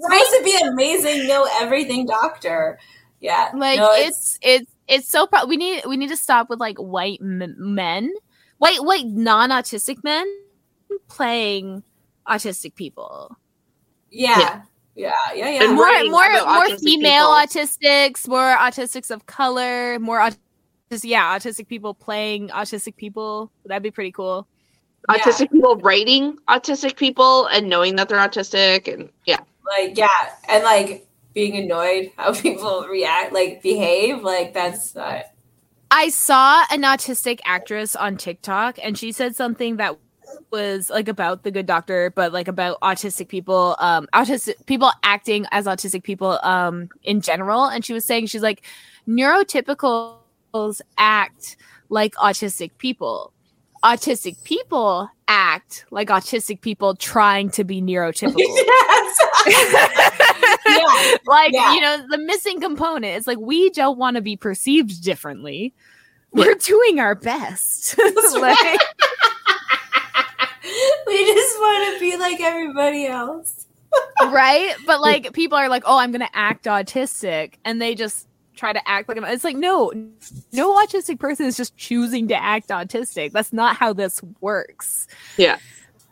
[0.00, 2.78] supposed to be amazing, know everything doctor.
[3.20, 5.26] Yeah, Like no, it's it's it's so.
[5.26, 8.12] Pro- we need we need to stop with like white m- men,
[8.58, 10.26] white white non autistic men
[11.08, 11.82] playing
[12.28, 13.36] autistic people.
[14.10, 14.62] yeah,
[14.96, 15.64] yeah, yeah, yeah.
[15.64, 17.62] And more more more female people.
[17.62, 20.18] autistics, more autistics of color, more
[20.92, 23.50] autistic yeah, autistic people playing autistic people.
[23.66, 24.46] That'd be pretty cool.
[25.08, 25.18] Yeah.
[25.18, 29.40] Autistic people writing autistic people and knowing that they're autistic and yeah.
[29.66, 30.08] like yeah,
[30.48, 35.24] and like being annoyed how people react, like behave, like that's not.
[35.90, 39.98] I saw an autistic actress on TikTok and she said something that
[40.50, 45.44] was like about the good doctor but like about autistic people um autistic people acting
[45.50, 48.62] as autistic people um in general and she was saying she's like
[49.06, 50.21] neurotypicals
[50.98, 51.56] act
[51.88, 53.32] like autistic people.
[53.84, 58.36] Autistic people act like autistic people trying to be neurotypical.
[60.64, 61.74] Yeah, like Yeah.
[61.74, 63.16] you know the missing component.
[63.16, 65.74] Is like we don't want to be perceived differently.
[66.32, 67.96] We're doing our best.
[68.34, 68.80] Like,
[71.06, 73.66] we just want to be like everybody else.
[74.30, 74.74] right?
[74.86, 78.88] But like people are like oh i'm gonna act autistic and they just try to
[78.88, 79.92] act like I'm- it's like no
[80.52, 83.32] no autistic person is just choosing to act autistic.
[83.32, 85.06] That's not how this works.
[85.36, 85.58] Yeah.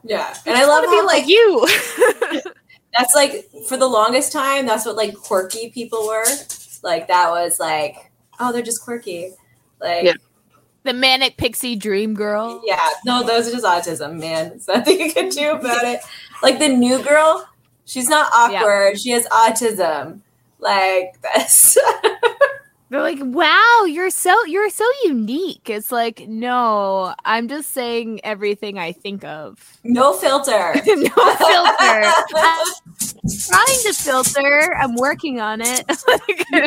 [0.03, 2.43] Yeah, and I love to be how like like you.
[2.97, 6.25] that's like for the longest time that's what like quirky people were.
[6.83, 9.33] Like that was like oh they're just quirky.
[9.81, 10.15] Like Yeah.
[10.85, 12.63] the manic pixie dream girl.
[12.65, 12.81] Yeah.
[13.05, 14.49] No those are just autism man.
[14.51, 16.01] There's nothing you can do about it.
[16.43, 17.47] Like the new girl
[17.85, 18.99] she's not awkward.
[18.99, 20.21] She has autism
[20.61, 21.77] like this.
[22.91, 28.79] They're like, "Wow, you're so you're so unique." It's like, "No, I'm just saying everything
[28.81, 32.03] I think of." no filter no filter.
[32.35, 32.67] I'm
[33.49, 34.75] trying to filter.
[34.75, 35.85] I'm working on it.
[36.53, 36.67] Yeah.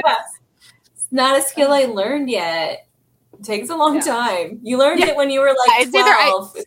[0.96, 2.88] it's not a skill i learned yet
[3.38, 4.02] it takes a long Yeah.
[4.02, 5.08] time you learned Yeah.
[5.08, 6.58] it when you were like I- 12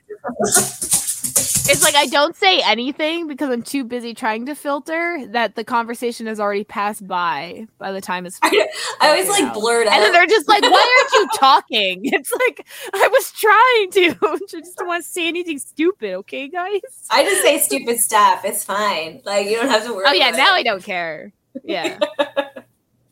[1.69, 5.65] it's like I don't say anything because I'm too busy trying to filter that the
[5.65, 8.69] conversation has already passed by by the time it's I
[9.03, 9.55] always like out.
[9.55, 13.33] blurred out and then they're just like, "Why aren't you talking?" It's like I was
[13.33, 14.17] trying to.
[14.27, 16.81] I just don't want to say anything stupid, okay, guys?
[17.11, 18.45] I just say stupid stuff.
[18.45, 19.23] It's fine.
[19.25, 20.05] Like you don't have to worry.
[20.07, 20.61] Oh yeah, now it.
[20.61, 21.33] I don't care.
[21.65, 21.99] Yeah.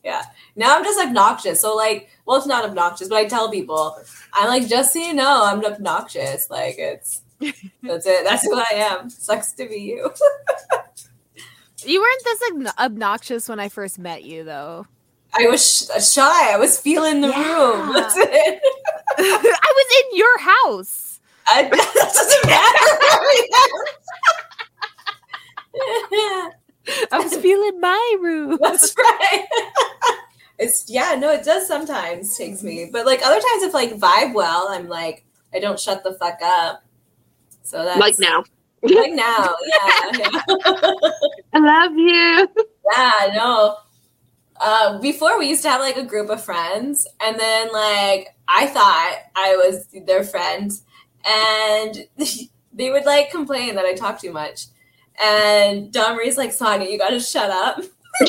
[0.05, 0.22] yeah.
[0.57, 1.61] now I'm just obnoxious.
[1.61, 3.96] So like, well, it's not obnoxious, but I tell people
[4.32, 6.50] I'm like, just so you know, I'm obnoxious.
[6.50, 7.24] Like it's
[7.82, 8.24] that's it.
[8.24, 9.11] That's who I am.
[9.11, 10.11] Sucks to be you.
[11.86, 14.86] You weren't this obno- obnoxious when I first met you, though.
[15.38, 15.61] I was
[15.92, 16.51] sh- shy.
[16.55, 17.53] I was feeling the Yeah.
[17.53, 17.92] room.
[17.92, 18.61] That's it.
[19.18, 21.20] I was in your house.
[21.47, 22.88] I, that doesn't matter.
[27.12, 28.59] I was feeling my room.
[28.62, 29.45] That's right.
[30.59, 34.32] it's yeah, no, it does sometimes takes me, but like other times, if like vibe
[34.34, 36.82] well, I'm like I don't shut the fuck up.
[37.64, 38.44] So that's Like now.
[38.82, 40.40] like now, yeah, yeah.
[41.54, 42.48] I love you.
[42.92, 43.78] Yeah, no.
[44.60, 48.66] Uh, before we used to have like a group of friends, and then like I
[48.66, 50.70] thought I was their friend,
[51.26, 52.06] and
[52.72, 54.66] they would like complain that I talk too much.
[55.22, 57.78] And Dawn Marie's like, Sonia, you gotta shut up.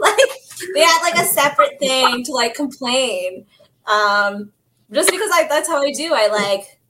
[0.00, 0.16] like
[0.74, 3.44] they had like a separate thing to like complain.
[3.86, 4.50] Um,
[4.94, 6.12] just because I that's how I do.
[6.14, 6.80] I like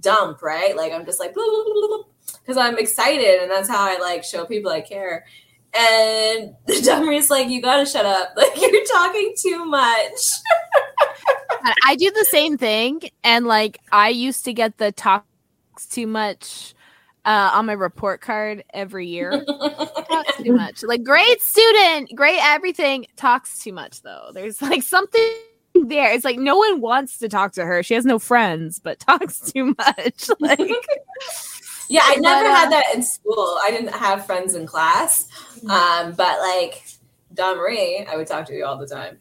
[0.00, 0.76] dump, right?
[0.76, 4.80] Like I'm just like because I'm excited and that's how I like show people I
[4.80, 5.24] care.
[5.76, 8.34] And the dummer's like, you gotta shut up.
[8.36, 10.20] Like you're talking too much.
[11.86, 15.24] I do the same thing, and like I used to get the talks
[15.88, 16.74] too much
[17.24, 19.42] uh, on my report card every year.
[20.10, 20.82] talks too much.
[20.82, 23.06] Like great student, great everything.
[23.16, 24.30] Talks too much though.
[24.34, 25.22] There's like something
[25.86, 26.12] there.
[26.12, 27.82] It's like no one wants to talk to her.
[27.82, 30.28] She has no friends, but talks too much.
[30.40, 30.60] Like
[31.88, 33.58] Yeah, I never But, uh, had that in school.
[33.62, 35.28] I didn't have friends in class.
[35.68, 36.82] Um, but like
[37.34, 39.18] Dawn Marie, I would talk to you all the time.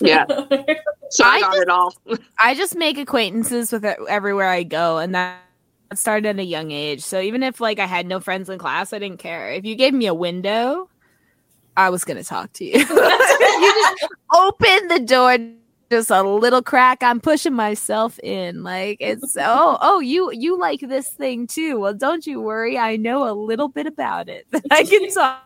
[0.00, 0.24] Yeah.
[1.10, 1.94] So I I got just- it all.
[2.38, 5.38] I just make acquaintances with it everywhere I go, and that
[5.94, 7.02] started at a young age.
[7.02, 9.50] So even if like I had no friends in class, I didn't care.
[9.52, 10.88] If you gave me a window,
[11.76, 12.78] I was gonna talk to you.
[12.78, 15.36] you just open the door
[15.90, 17.02] just a little crack.
[17.02, 18.62] I'm pushing myself in.
[18.62, 21.80] Like it's oh oh you you like this thing too.
[21.80, 22.78] Well, don't you worry.
[22.78, 24.46] I know a little bit about it.
[24.70, 25.42] I can talk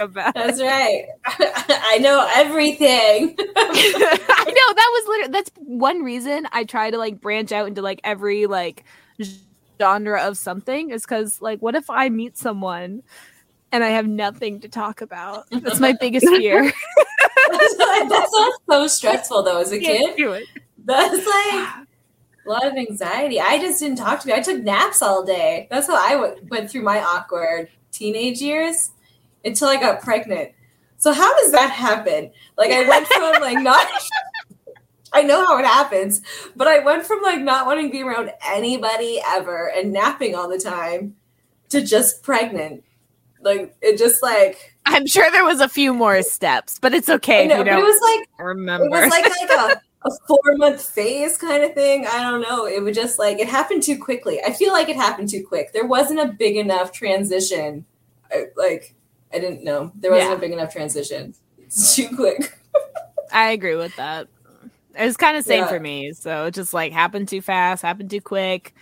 [0.00, 0.34] about.
[0.34, 1.06] That's right.
[1.26, 3.36] I know everything.
[3.38, 7.82] I know that was literally that's one reason I try to like branch out into
[7.82, 8.84] like every like
[9.80, 13.02] genre of something is because like what if I meet someone
[13.70, 15.44] and I have nothing to talk about?
[15.50, 16.72] That's my biggest fear.
[18.08, 20.16] that sounds so stressful though as a kid.
[20.16, 20.44] do it.
[20.84, 21.86] That's like
[22.46, 23.40] a lot of anxiety.
[23.40, 24.32] I just didn't talk to me.
[24.32, 25.66] I took naps all day.
[25.70, 28.90] That's how I w- went through my awkward teenage years
[29.44, 30.52] until I got pregnant.
[30.96, 32.32] So how does that happen?
[32.56, 33.86] Like I went from like not
[35.12, 36.20] I know how it happens,
[36.54, 40.48] but I went from like not wanting to be around anybody ever and napping all
[40.48, 41.16] the time
[41.70, 42.84] to just pregnant.
[43.40, 47.46] Like it just like I'm sure there was a few more steps, but it's okay
[47.46, 48.86] know, but it was like remember.
[48.86, 52.06] it was like like a, a four month phase kind of thing.
[52.06, 52.66] I don't know.
[52.66, 54.40] It would just like it happened too quickly.
[54.42, 55.72] I feel like it happened too quick.
[55.72, 57.84] There wasn't a big enough transition.
[58.32, 58.94] I, like
[59.32, 60.36] I didn't know there wasn't Yeah.
[60.36, 61.34] a big enough transition.
[61.58, 62.58] It's too quick.
[63.32, 64.28] I agree with that.
[64.98, 65.68] It was kind of same Yeah.
[65.68, 66.12] for me.
[66.12, 68.74] So it just like happened too fast, happened too quick.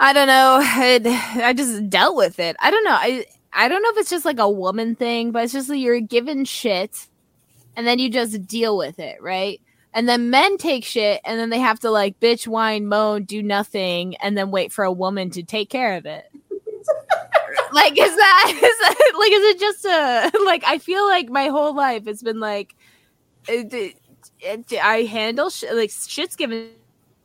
[0.00, 0.60] I don't know.
[0.62, 1.06] It,
[1.42, 2.56] I just dealt with it.
[2.60, 2.92] I don't know.
[2.92, 5.80] I I don't know if it's just like a woman thing, but it's just like
[5.80, 7.06] you're given shit
[7.76, 9.60] and then you just deal with it, right?
[9.94, 13.42] And then men take shit and then they have to like bitch, whine, moan, do
[13.42, 16.26] nothing, and then wait for a woman to take care of it.
[17.72, 21.48] like is that is that like is it just a like I feel like my
[21.48, 22.74] whole life it's been like
[23.48, 23.96] it, it-
[24.40, 26.70] it- I handle sh- like shit's given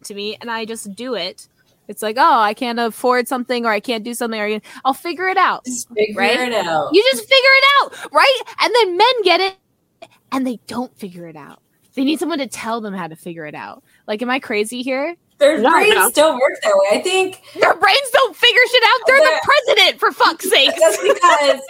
[0.05, 1.47] to me and I just do it.
[1.87, 5.27] It's like oh I can't afford something or I can't do something or I'll figure
[5.27, 5.65] it out.
[5.65, 6.39] Just figure Right?
[6.39, 6.89] it out.
[6.93, 8.41] You just figure it out, right?
[8.61, 11.59] And then men get it and they don't figure it out.
[11.95, 13.83] They need someone to tell them how to figure it out.
[14.07, 15.15] Like, am I crazy here?
[15.37, 16.09] Their No, brains no.
[16.11, 16.99] don't work that way.
[16.99, 18.99] I think Their brains don't figure shit out.
[19.05, 19.39] They're the They're-
[19.75, 20.71] president, for fuck's sake.
[20.79, 21.61] that's because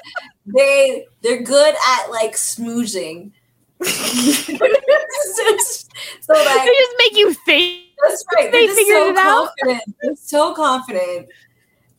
[0.45, 3.31] they they're good at like smoozing.
[6.21, 7.81] so like they just make you think.
[8.01, 8.51] That's right.
[8.51, 9.49] They They're just figured so it out.
[9.63, 9.95] confident.
[10.01, 11.27] They're so confident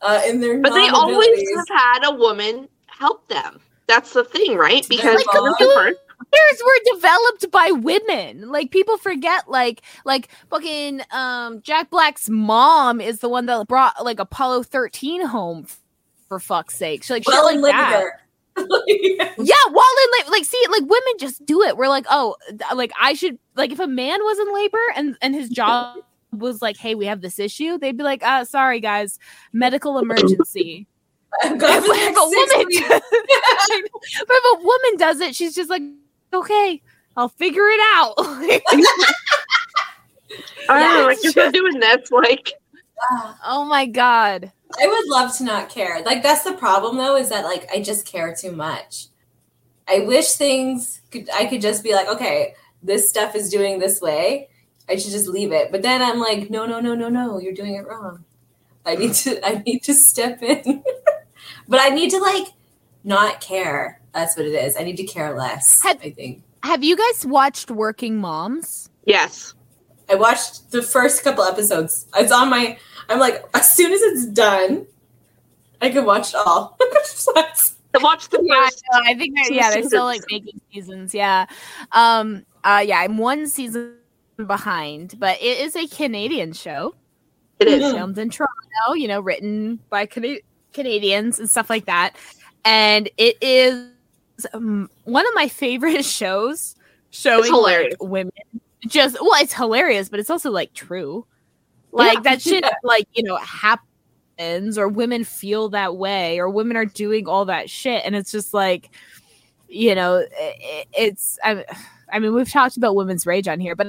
[0.02, 3.60] uh, in their But they always have had a woman help them.
[3.86, 4.86] That's the thing, right?
[4.88, 5.98] Because Like, women you- first-
[6.32, 8.50] Careers were developed by women.
[8.50, 14.04] Like people forget, like like fucking um Jack Black's mom is the one that brought
[14.04, 15.66] like Apollo thirteen home.
[16.28, 18.04] For fuck's sake, she like shit well like in that.
[18.56, 19.34] Labor.
[19.38, 21.76] Yeah, while in labor, like see, like women just do it.
[21.76, 22.36] We're like, oh,
[22.74, 25.98] like I should, like if a man was in labor and and his job
[26.32, 29.18] was like, hey, we have this issue, they'd be like, uh, sorry guys,
[29.52, 30.86] medical emergency.
[31.42, 32.66] I'm if, going for the if a woman,
[34.26, 35.82] but if a woman does it, she's just like,
[36.32, 36.80] okay,
[37.16, 38.14] I'll figure it out.
[40.68, 42.52] I don't know, like if you're still doing this, like
[43.44, 44.52] oh my god.
[44.80, 46.02] I would love to not care.
[46.02, 49.06] Like that's the problem though, is that like I just care too much.
[49.86, 54.00] I wish things could I could just be like, okay, this stuff is doing this
[54.00, 54.48] way,
[54.88, 55.70] I should just leave it.
[55.70, 58.24] But then I'm like, no, no, no, no, no, you're doing it wrong.
[58.86, 60.82] I need to I need to step in.
[61.68, 62.48] but I need to like
[63.02, 64.00] not care.
[64.12, 64.76] That's what it is.
[64.76, 65.82] I need to care less.
[65.82, 66.42] Had- I think.
[66.62, 68.88] Have you guys watched Working Moms?
[69.04, 69.52] Yes.
[70.10, 72.06] I watched the first couple episodes.
[72.16, 72.78] It's on my.
[73.08, 74.86] I'm like, as soon as it's done,
[75.80, 76.76] I can watch it all.
[76.82, 78.84] I watched the Yeah, I, first.
[78.92, 81.14] I think they're, yeah, they're still like making seasons.
[81.14, 81.46] Yeah,
[81.92, 83.96] um, uh, yeah, I'm one season
[84.36, 86.94] behind, but it is a Canadian show.
[87.60, 87.92] It is.
[87.92, 90.40] filmed in Toronto, you know, written by Cana-
[90.72, 92.16] Canadians and stuff like that.
[92.64, 93.90] And it is
[94.52, 96.74] um, one of my favorite shows
[97.10, 97.94] showing hilarious.
[98.00, 98.32] like, women
[98.86, 101.26] just well, it's hilarious, but it's also like true.
[101.92, 102.20] Like Yeah.
[102.22, 107.28] that shit like, you know, happens or women feel that way or women are doing
[107.28, 108.90] all that shit and it's just like
[109.68, 111.64] you know, i- it's I,
[112.12, 113.86] I mean, we've talked about women's rage on here, but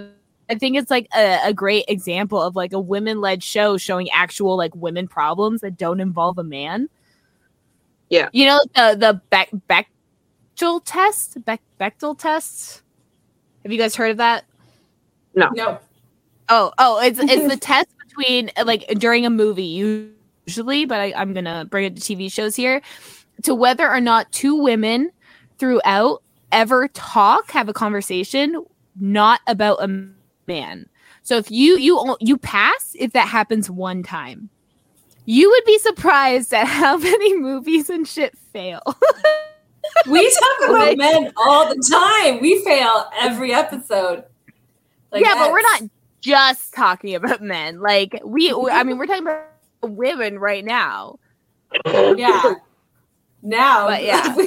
[0.50, 4.10] I think it's like a, a great example of like a women led show showing
[4.12, 6.90] actual like women problems that don't involve a man.
[8.10, 8.30] Yeah.
[8.34, 12.82] You know, the the Beck Bechdel test, Beck Bechdel test.
[13.64, 14.46] Have you guys heard of that?
[15.36, 15.50] No.
[15.54, 15.80] No.
[16.50, 19.64] Oh, oh, it's it's the test between like during a movie
[20.46, 22.82] usually, but I, I'm gonna bring it to TV shows here
[23.44, 25.12] to whether or not two women
[25.58, 26.22] throughout
[26.52, 28.64] ever talk, have a conversation,
[29.00, 30.10] not about a
[30.48, 30.88] man.
[31.24, 34.50] So if you you you pass if that happens one time,
[35.26, 38.82] you would be surprised at how many movies and shit fail.
[40.08, 42.42] We talk about men all the time.
[42.42, 44.24] We fail every episode.
[45.12, 45.84] Like, yeah, but we're not
[46.22, 47.80] just talking about men.
[47.80, 49.46] Like we, I mean, we're talking about
[49.84, 51.18] women right now.
[51.86, 52.56] Yeah.
[53.42, 54.36] Now, But yeah.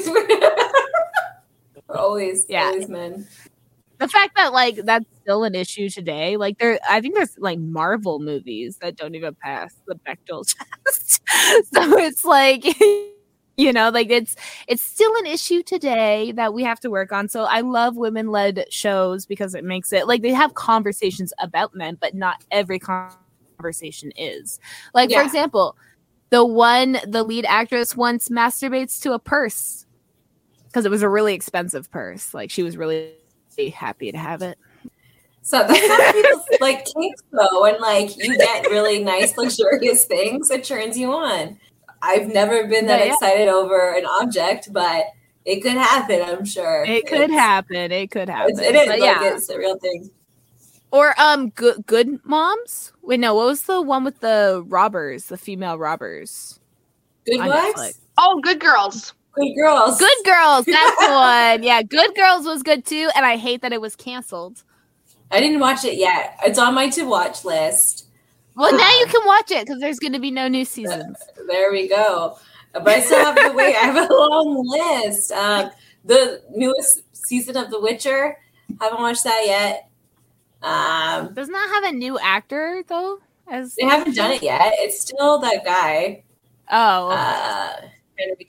[1.88, 2.64] we're always, Yeah.
[2.66, 3.26] always men.
[3.98, 7.58] the fact that like that's still an issue today like there i think there's like
[7.58, 10.44] marvel movies that don't even pass the bechdel
[10.86, 11.20] test
[11.74, 12.64] so it's like
[13.58, 14.36] you know like it's
[14.68, 18.28] it's still an issue today that we have to work on so i love women
[18.28, 22.78] led shows because it makes it like they have conversations about men but not every
[22.78, 24.58] conversation is
[24.94, 25.76] like for example
[26.30, 29.84] the one the lead actress once masturbates to a purse
[30.66, 33.12] because it was a really expensive purse like she was really
[33.74, 34.56] happy to have it
[35.42, 40.50] So that's how people like kinks though, and like you get really nice, luxurious things.
[40.50, 41.58] It turns you on.
[42.02, 43.12] I've never been that Yeah, yeah.
[43.14, 45.06] excited over an object, but
[45.44, 46.22] it could happen.
[46.22, 47.90] I'm sure It could It's- happen.
[47.92, 48.52] It could happen.
[48.52, 49.24] It's, it is like yeah.
[49.34, 50.10] it's a real thing.
[50.90, 52.92] Or um, good good moms.
[53.02, 53.34] Wait, no.
[53.34, 55.26] What was the one with the robbers?
[55.26, 56.58] The female robbers.
[57.26, 59.12] Good on wives, Oh, good girls.
[59.34, 60.64] good girls, Good girls.
[60.64, 61.62] That's the one.
[61.62, 64.62] Yeah, Good Girls was good too, and I hate that it was canceled.
[65.30, 66.38] I didn't watch it yet.
[66.42, 68.06] It's on my to watch list.
[68.58, 71.16] Well, now you can watch it because there's going to be no new seasons.
[71.46, 72.36] There we go.
[72.74, 73.74] But I still have to wait.
[73.74, 75.32] I have a long list.
[75.32, 75.70] Um,
[76.04, 78.36] the newest season of The Witcher.
[78.78, 79.88] Haven't watched that yet.
[80.62, 83.20] Um, Does not have a new actor though.
[83.50, 84.74] As they haven't done it yet.
[84.76, 86.24] It's still that guy.
[86.70, 87.88] oh, Uh, I.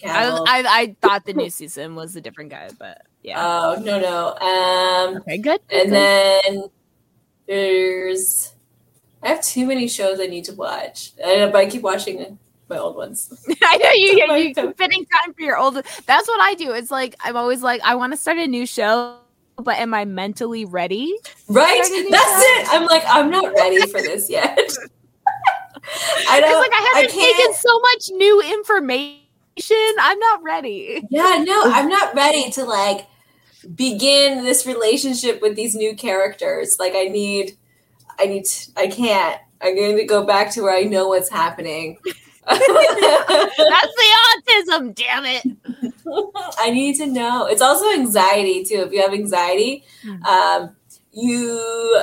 [0.04, 3.38] I I thought the new season was a different guy, but yeah.
[3.40, 4.36] oh no no.
[4.36, 5.62] Um, okay, good.
[5.72, 6.64] and then
[7.48, 8.56] there's.
[9.24, 12.38] I have too many shows I need to watch, and but I keep watching
[12.70, 13.30] my old ones.
[13.64, 14.48] I know you, Right.
[14.48, 15.76] you keep fitting time for your old.
[16.06, 16.72] That's what I do.
[16.72, 19.18] It's like I'm always like I want to start a new show,
[19.58, 21.14] but am I mentally ready?
[21.48, 21.82] Right?
[21.82, 22.68] That's it.
[22.72, 24.58] I'm like, I'm not ready for this yet.
[26.30, 26.60] I don't.
[26.60, 27.38] like I I haven't can't.
[27.38, 29.26] taken so much new information.
[30.00, 31.04] I'm not ready.
[31.10, 33.08] Yeah, no, I'm not ready to like
[33.76, 36.78] begin this relationship with these new characters.
[36.80, 37.58] Like, I need,
[38.20, 39.40] I need, to, I can't.
[39.62, 41.98] I'm going to go back to where I know what's happening.
[42.48, 44.96] That's the autism.
[44.96, 45.44] Damn it.
[46.60, 47.46] I need to know.
[47.46, 48.84] It's also anxiety too.
[48.88, 50.24] If you have anxiety, Hmm.
[50.24, 50.76] um,
[51.12, 52.02] you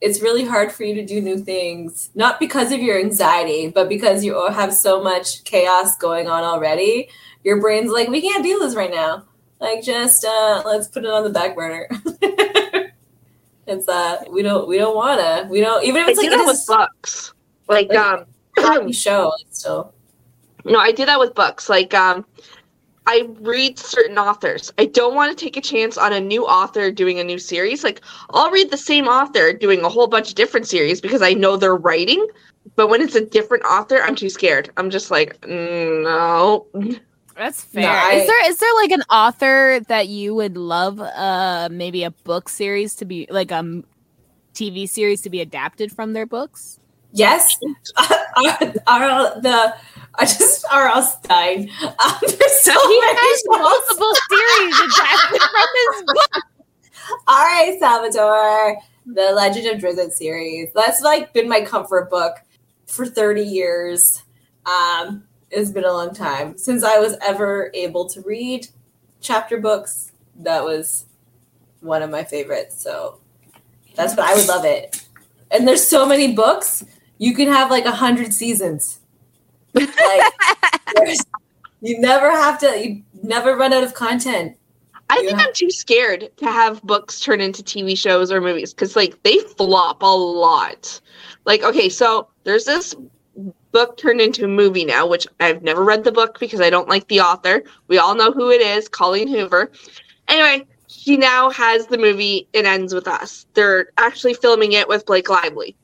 [0.00, 2.10] it's really hard for you to do new things.
[2.16, 7.08] Not because of your anxiety, but because you have so much chaos going on already.
[7.44, 9.24] Your brain's like, we can't do this right now.
[9.60, 11.88] Like, just uh, let's put it on the back burner.
[13.66, 15.46] it's uh, we don't we don't wanna.
[15.50, 17.34] We don't even if I it's do like that a with books.
[17.68, 18.26] Like, Like-
[18.58, 19.32] um, show.
[19.50, 19.94] Still
[20.64, 21.68] no, I do that with books.
[21.68, 22.24] Like, um,
[23.06, 24.72] I read certain authors.
[24.78, 27.82] I don't want to take a chance on a new author doing a new series.
[27.82, 28.00] Like,
[28.30, 31.56] I'll read the same author doing a whole bunch of different series because I know
[31.56, 32.26] they're writing.
[32.76, 34.70] But when it's a different author, I'm too scared.
[34.76, 36.66] I'm just like, mm, no.
[37.36, 37.90] That's No, fair.
[37.90, 42.10] I- is there is there like an author that you would love uh maybe a
[42.10, 43.84] book series to be like um
[44.54, 46.78] TV series to be adapted from their books?
[47.14, 47.56] Yes,
[48.86, 49.40] R.L.
[49.42, 49.74] the
[50.14, 51.02] I just R.L.
[51.02, 51.70] Stine.
[51.82, 53.60] Um, there's so he many has books.
[53.60, 56.42] multiple series adapted from his book.
[57.28, 57.76] R.A.
[57.78, 60.68] Salvatore, the Legend of Drizzt series.
[60.74, 62.36] That's like been my comfort book
[62.86, 64.22] for 30 years.
[64.64, 68.68] Um, it's been a long time since I was ever able to read
[69.20, 70.10] chapter books.
[70.36, 71.06] That was
[71.80, 72.82] one of my favorites.
[72.82, 73.18] So
[73.94, 75.04] that's what I would love it.
[75.50, 76.84] And there's so many books.
[77.18, 79.00] You can have like a hundred seasons.
[79.74, 80.32] Like
[81.80, 82.78] you never have to.
[82.78, 84.56] You never run out of content.
[85.10, 88.96] I think I'm too scared to have books turn into TV shows or movies because,
[88.96, 90.98] like, they flop a lot.
[91.44, 92.94] Like, okay, so there's this
[93.72, 96.88] book turned into a movie now, which I've never read the book because I don't
[96.88, 97.64] like the author.
[97.88, 99.70] We all know who it is, Colleen Hoover.
[100.28, 103.46] Anyway, she now has the movie It Ends With Us.
[103.54, 105.74] They're actually filming it with Blake Lively.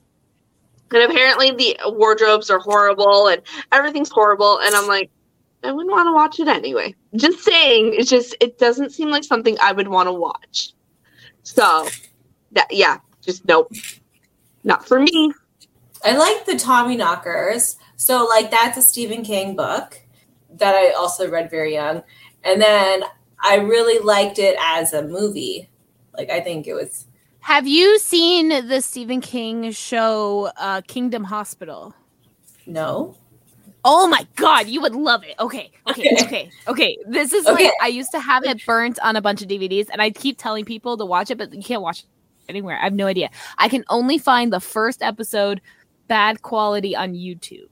[0.90, 4.60] And apparently the wardrobes are horrible and everything's horrible.
[4.60, 5.10] And I'm like,
[5.62, 6.94] I wouldn't want to watch it anyway.
[7.16, 10.72] Just saying, it's just it doesn't seem like something I would want to watch.
[11.42, 11.88] So
[12.52, 13.72] that yeah, just nope.
[14.64, 15.32] Not for me.
[16.04, 17.76] I like the Tommyknockers.
[17.96, 20.00] So like that's a Stephen King book
[20.50, 22.02] that I also read very young.
[22.44, 23.02] And then
[23.42, 25.68] I really liked it as a movie.
[26.16, 27.06] Like I think it was
[27.40, 31.94] Have you seen the Stephen King show uh, Kingdom Hospital?
[32.66, 33.16] no.
[33.84, 35.34] Oh my god, you would love it.
[35.38, 36.20] Okay, okay, Okay.
[36.20, 36.98] okay, okay.
[37.08, 37.64] This is Okay.
[37.64, 40.36] like I used to have it burnt on a bunch of DVDs, and I keep
[40.38, 42.06] telling people to watch it, but you can't watch it
[42.48, 42.78] anywhere.
[42.78, 43.30] I have no idea.
[43.56, 45.60] I can only find the first episode
[46.08, 47.68] bad quality on YouTube.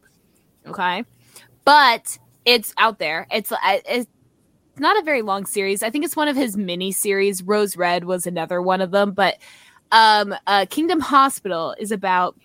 [0.67, 1.05] Okay,
[1.65, 3.27] but it's out there.
[3.31, 4.07] It's it's
[4.79, 5.83] not a very long series.
[5.83, 7.43] I think it's one of his mini series.
[7.43, 9.39] Rose Red was another one of them, but
[9.93, 12.37] um, uh, Kingdom Hospital is about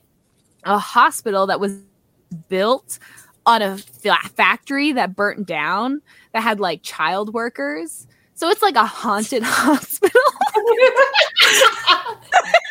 [0.63, 1.77] a hospital that was
[2.47, 2.99] built
[3.45, 6.01] on a factory that burnt down
[6.33, 8.07] that had like child workers.
[8.35, 10.21] So it's like a haunted hospital.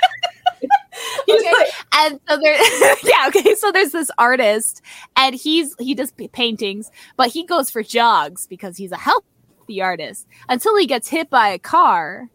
[1.28, 1.52] okay.
[1.94, 3.54] And so there yeah, okay.
[3.54, 4.82] So there's this artist
[5.16, 10.26] and he's he does paintings, but he goes for jogs because he's a healthy artist
[10.48, 12.28] until he gets hit by a car.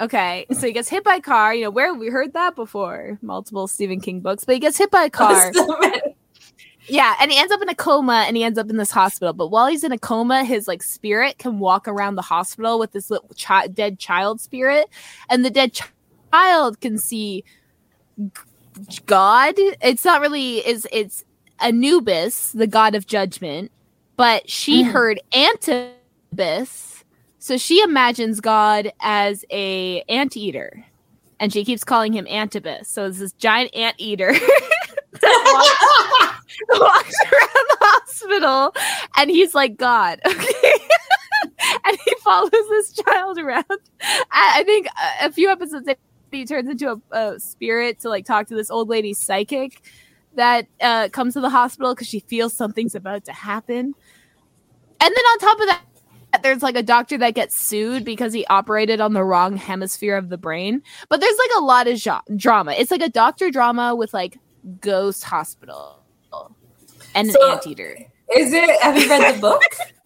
[0.00, 1.54] Okay, so he gets hit by a car.
[1.54, 4.90] You know, where we heard that before, multiple Stephen King books, but he gets hit
[4.90, 5.52] by a car.
[6.90, 9.32] Yeah, and he ends up in a coma and he ends up in this hospital.
[9.32, 12.90] But while he's in a coma, his like spirit can walk around the hospital with
[12.90, 14.88] this little chi- dead child spirit,
[15.28, 15.82] and the dead ch-
[16.32, 17.44] child can see
[19.06, 19.54] God.
[19.56, 21.24] It's not really is it's
[21.60, 23.70] Anubis, the god of judgment,
[24.16, 24.92] but she Mhm.
[24.92, 27.04] heard Anubis,
[27.38, 30.84] so she imagines God as a anteater,
[31.38, 32.86] and she keeps calling him Antubis.
[32.86, 34.32] So it's this giant anteater.
[35.20, 36.30] that
[36.70, 38.74] walks, walks around the hospital
[39.16, 40.20] and he's like God.
[40.30, 40.72] Okay.
[41.86, 43.64] and he follows this child around.
[44.00, 45.86] I, I think a, a few episodes
[46.30, 49.82] he turns into a, a spirit to like talk to this old lady psychic
[50.36, 53.94] that uh, comes to the hospital because she feels something's about to happen.
[55.02, 55.82] And then on top of that,
[56.42, 60.28] there's like a doctor that gets sued because he operated on the wrong hemisphere of
[60.28, 60.82] the brain.
[61.08, 62.72] But there's like a lot of jo- drama.
[62.72, 64.38] It's like a doctor drama with like
[64.80, 66.04] ghost hospital
[67.14, 67.96] and an So- anteater.
[68.36, 69.60] Is it have you read the book?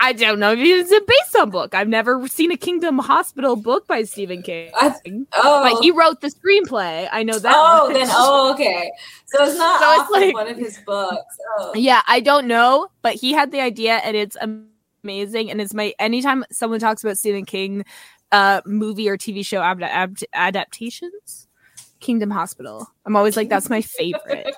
[0.00, 1.74] I don't know if it's a based on book.
[1.74, 4.70] I've never seen a Kingdom Hospital book by Stephen King.
[4.74, 4.94] I,
[5.34, 7.08] oh, But he wrote the screenplay.
[7.12, 7.52] I know that.
[7.56, 7.96] oh, much.
[7.96, 8.90] then oh, okay.
[9.26, 11.36] So it's not So off it's like- one of his books.
[11.58, 11.72] Oh.
[11.74, 14.36] Yeah, I don't know, but he had the idea, and it's
[15.04, 15.50] amazing.
[15.50, 17.84] And it's my anytime someone talks about Stephen King,
[18.32, 21.48] uh, movie or TV show ad- ad- adaptations,
[22.02, 22.86] Kingdom Hospital.
[23.06, 24.54] I'm always like, that's my favorite.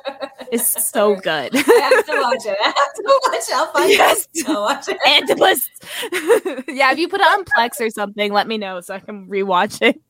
[0.50, 1.54] it's so good.
[1.54, 2.56] I have to watch it.
[2.60, 3.54] I have to watch it.
[3.54, 4.28] I'll find Yes.
[4.34, 4.48] it.
[4.48, 4.98] I'll watch it.
[5.06, 6.64] Antubis.
[6.74, 9.28] yeah, if you put it on Plex or something, let me know so I can
[9.28, 10.00] rewatch it.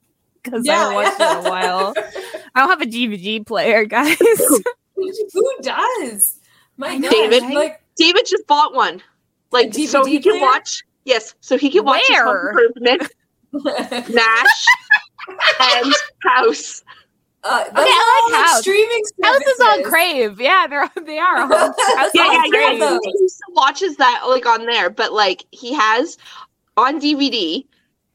[0.42, 1.94] Because I haven't watched it in a while.
[2.54, 4.16] I don't have a DVD player, guys.
[4.18, 6.38] Who does?
[6.76, 9.02] My God, David, like David just bought one.
[9.52, 13.12] Like A so he DVD can watch yes, so he can watch his Home improvement,
[14.12, 14.66] Mash,
[15.60, 16.82] and House.
[17.44, 18.60] Uh, those Okay, I like all, House.
[18.60, 19.86] streaming House is on services.
[19.90, 20.40] Crave.
[20.40, 21.38] Yeah, they're they are.
[21.40, 21.50] on-
[21.98, 22.68] House Yeah, on yeah, yeah.
[22.68, 22.80] Crave.
[22.80, 23.00] those.
[23.04, 26.16] He still watches that like on there, but like he has
[26.76, 27.64] on DVD,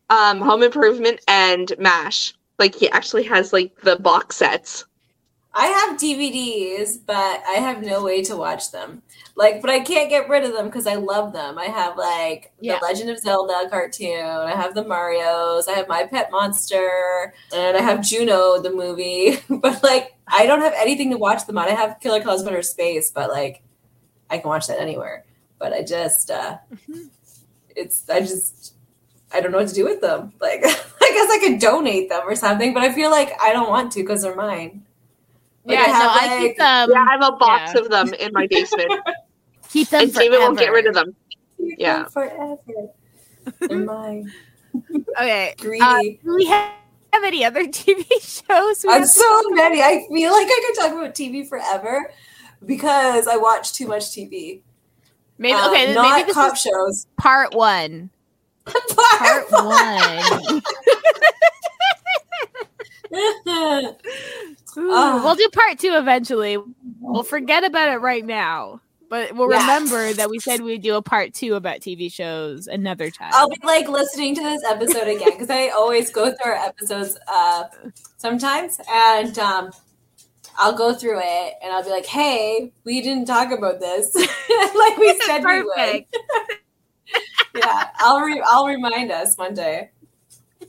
[0.09, 2.33] um, Home Improvement and Mash.
[2.57, 4.85] Like he actually has like the box sets.
[5.53, 9.01] I have DVDs, but I have no way to watch them.
[9.39, 11.57] Like, but I can't get rid of them because I love them.
[11.57, 12.77] I have like Yeah.
[12.77, 14.19] the Legend of Zelda cartoon.
[14.21, 15.69] I have the Mario's.
[15.69, 19.37] I have My Pet Monster, and I have Juno the movie.
[19.49, 21.69] but like, I don't have anything to watch them on.
[21.69, 23.63] I have Killer Clowns from Outer Space, but like,
[24.29, 25.23] I can watch that anywhere.
[25.57, 26.57] But I just, uh
[27.77, 28.73] it's, I just,
[29.33, 30.33] I don't know what to do with them.
[30.41, 33.69] Like, I guess I could donate them or something, but I feel like I don't
[33.69, 34.83] want to because they're mine.
[35.63, 36.89] Like, yeah, I have, no, I keep like- them.
[36.91, 37.81] yeah, I have a box yeah.
[37.81, 38.91] of them in my basement,
[39.69, 41.15] keep them and David won't get rid of them.
[41.57, 42.03] Keep Yeah.
[42.03, 42.57] them forever.
[43.59, 44.31] They're mine.
[45.17, 45.55] Okay.
[45.57, 45.81] Greedy.
[45.81, 45.99] Uh,
[46.35, 46.71] we have
[47.23, 48.85] any other TV shows?
[48.85, 49.81] I'm have to so talk many.
[49.81, 52.11] I feel like I could talk about TV forever
[52.65, 54.61] because I watch too much TV.
[55.37, 55.93] Maybe Um, okay.
[55.93, 57.07] not maybe this cop is shows.
[57.17, 58.09] part one.
[59.17, 60.61] Part one.
[64.77, 65.21] Ooh, Ah.
[65.23, 66.57] we'll do part two eventually.
[66.99, 69.61] We'll forget about it right now, but we'll Yeah.
[69.61, 73.31] remember that we said we'd do a part two about TV shows another time.
[73.33, 77.17] I'll be like listening to this episode again because I always go through our episodes
[77.27, 77.63] uh,
[78.17, 79.71] sometimes, and um,
[80.57, 84.13] I'll go through it and I'll be like, "Hey, we didn't talk about this
[84.75, 86.05] like we said we would."
[87.55, 89.89] Yeah, I'll re- I'll remind us one day.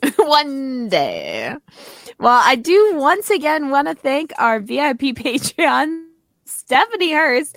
[0.16, 1.54] one day.
[2.18, 6.06] Well, I do once again want to thank our VIP Patreon,
[6.46, 7.56] Stephanie Hurst,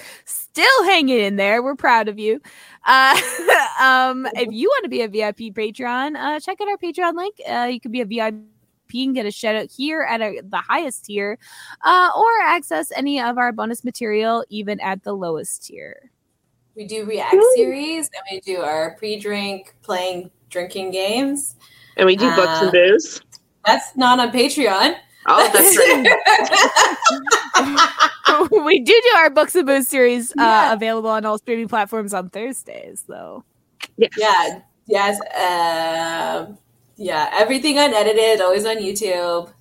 [0.53, 1.63] still hanging in there.
[1.63, 2.39] We're proud of you.
[2.85, 3.19] Uh,
[3.81, 7.35] um, if you want to be a VIP Patreon, uh, check out our Patreon link.
[7.49, 8.35] Uh, you can be a VIP
[8.93, 11.39] and get a shout out here at a, the highest tier,
[11.83, 16.11] uh, or access any of our bonus material even at the lowest tier.
[16.75, 21.55] We do react series and we do our pre-drink playing drinking games.
[21.97, 23.21] And we do books Uh, and booze.
[23.65, 24.97] That's not on Patreon.
[25.25, 25.77] Oh, that's
[28.49, 28.51] right.
[28.65, 30.73] we do do our books and booze series uh, Yeah.
[30.73, 33.43] available on all streaming platforms on Thursdays, though.
[33.97, 34.59] yeah, yeah.
[34.87, 36.57] yes, um,
[36.97, 37.29] yeah.
[37.33, 39.51] Everything unedited, always on YouTube.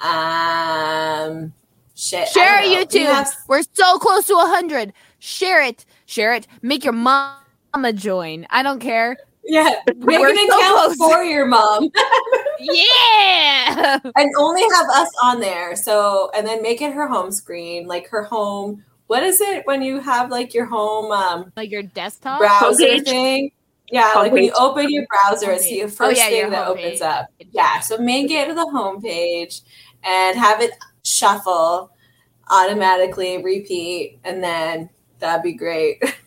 [0.00, 1.52] Um,
[1.94, 2.28] shit.
[2.28, 2.62] Share our.
[2.62, 3.06] We YouTube.
[3.06, 4.92] have- We're so close to 100.
[5.18, 5.84] Share it.
[6.06, 6.46] Share it.
[6.62, 8.46] Make your mama join.
[8.50, 9.16] I don't care.
[9.46, 10.96] Yeah, make We're an so account close.
[10.96, 11.90] for your mom
[12.60, 13.98] Yeah.
[14.16, 15.76] and only have us on there.
[15.76, 18.84] So, and then make it her home screen, like her home.
[19.06, 22.40] What is it when you have like your home um, like your desktop.
[22.40, 23.04] browser Homepage.
[23.04, 23.50] thing?
[23.92, 26.66] Yeah, like when you open your browser, it's the first Oh, yeah, thing your that
[26.66, 27.28] opens up.
[27.52, 29.60] Yeah, so make it to the homepage
[30.02, 30.72] and have it
[31.04, 31.92] shuffle
[32.50, 34.90] automatically, repeat, and then
[35.20, 36.02] that'd be great.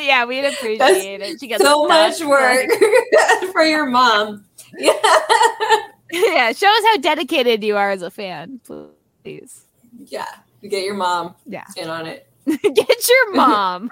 [0.00, 1.40] yeah, we'd appreciate it.
[1.40, 2.68] She gets so much work
[3.52, 4.44] for your mom.
[4.78, 4.92] Yeah.
[6.12, 9.64] yeah, show us how dedicated you are as a fan, please.
[10.06, 10.26] yeah.
[10.62, 11.64] Get your mom Yeah.
[11.76, 12.26] in on it.
[12.46, 13.90] Get your mom.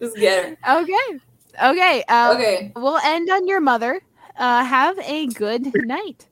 [0.00, 0.80] Just get her.
[0.82, 1.20] okay.
[1.62, 2.02] Okay.
[2.04, 2.72] Um, Okay.
[2.74, 4.00] We'll end on your mother.
[4.36, 6.26] Uh, have a good night.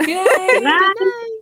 [0.00, 0.06] Yay.
[0.06, 1.41] Good night.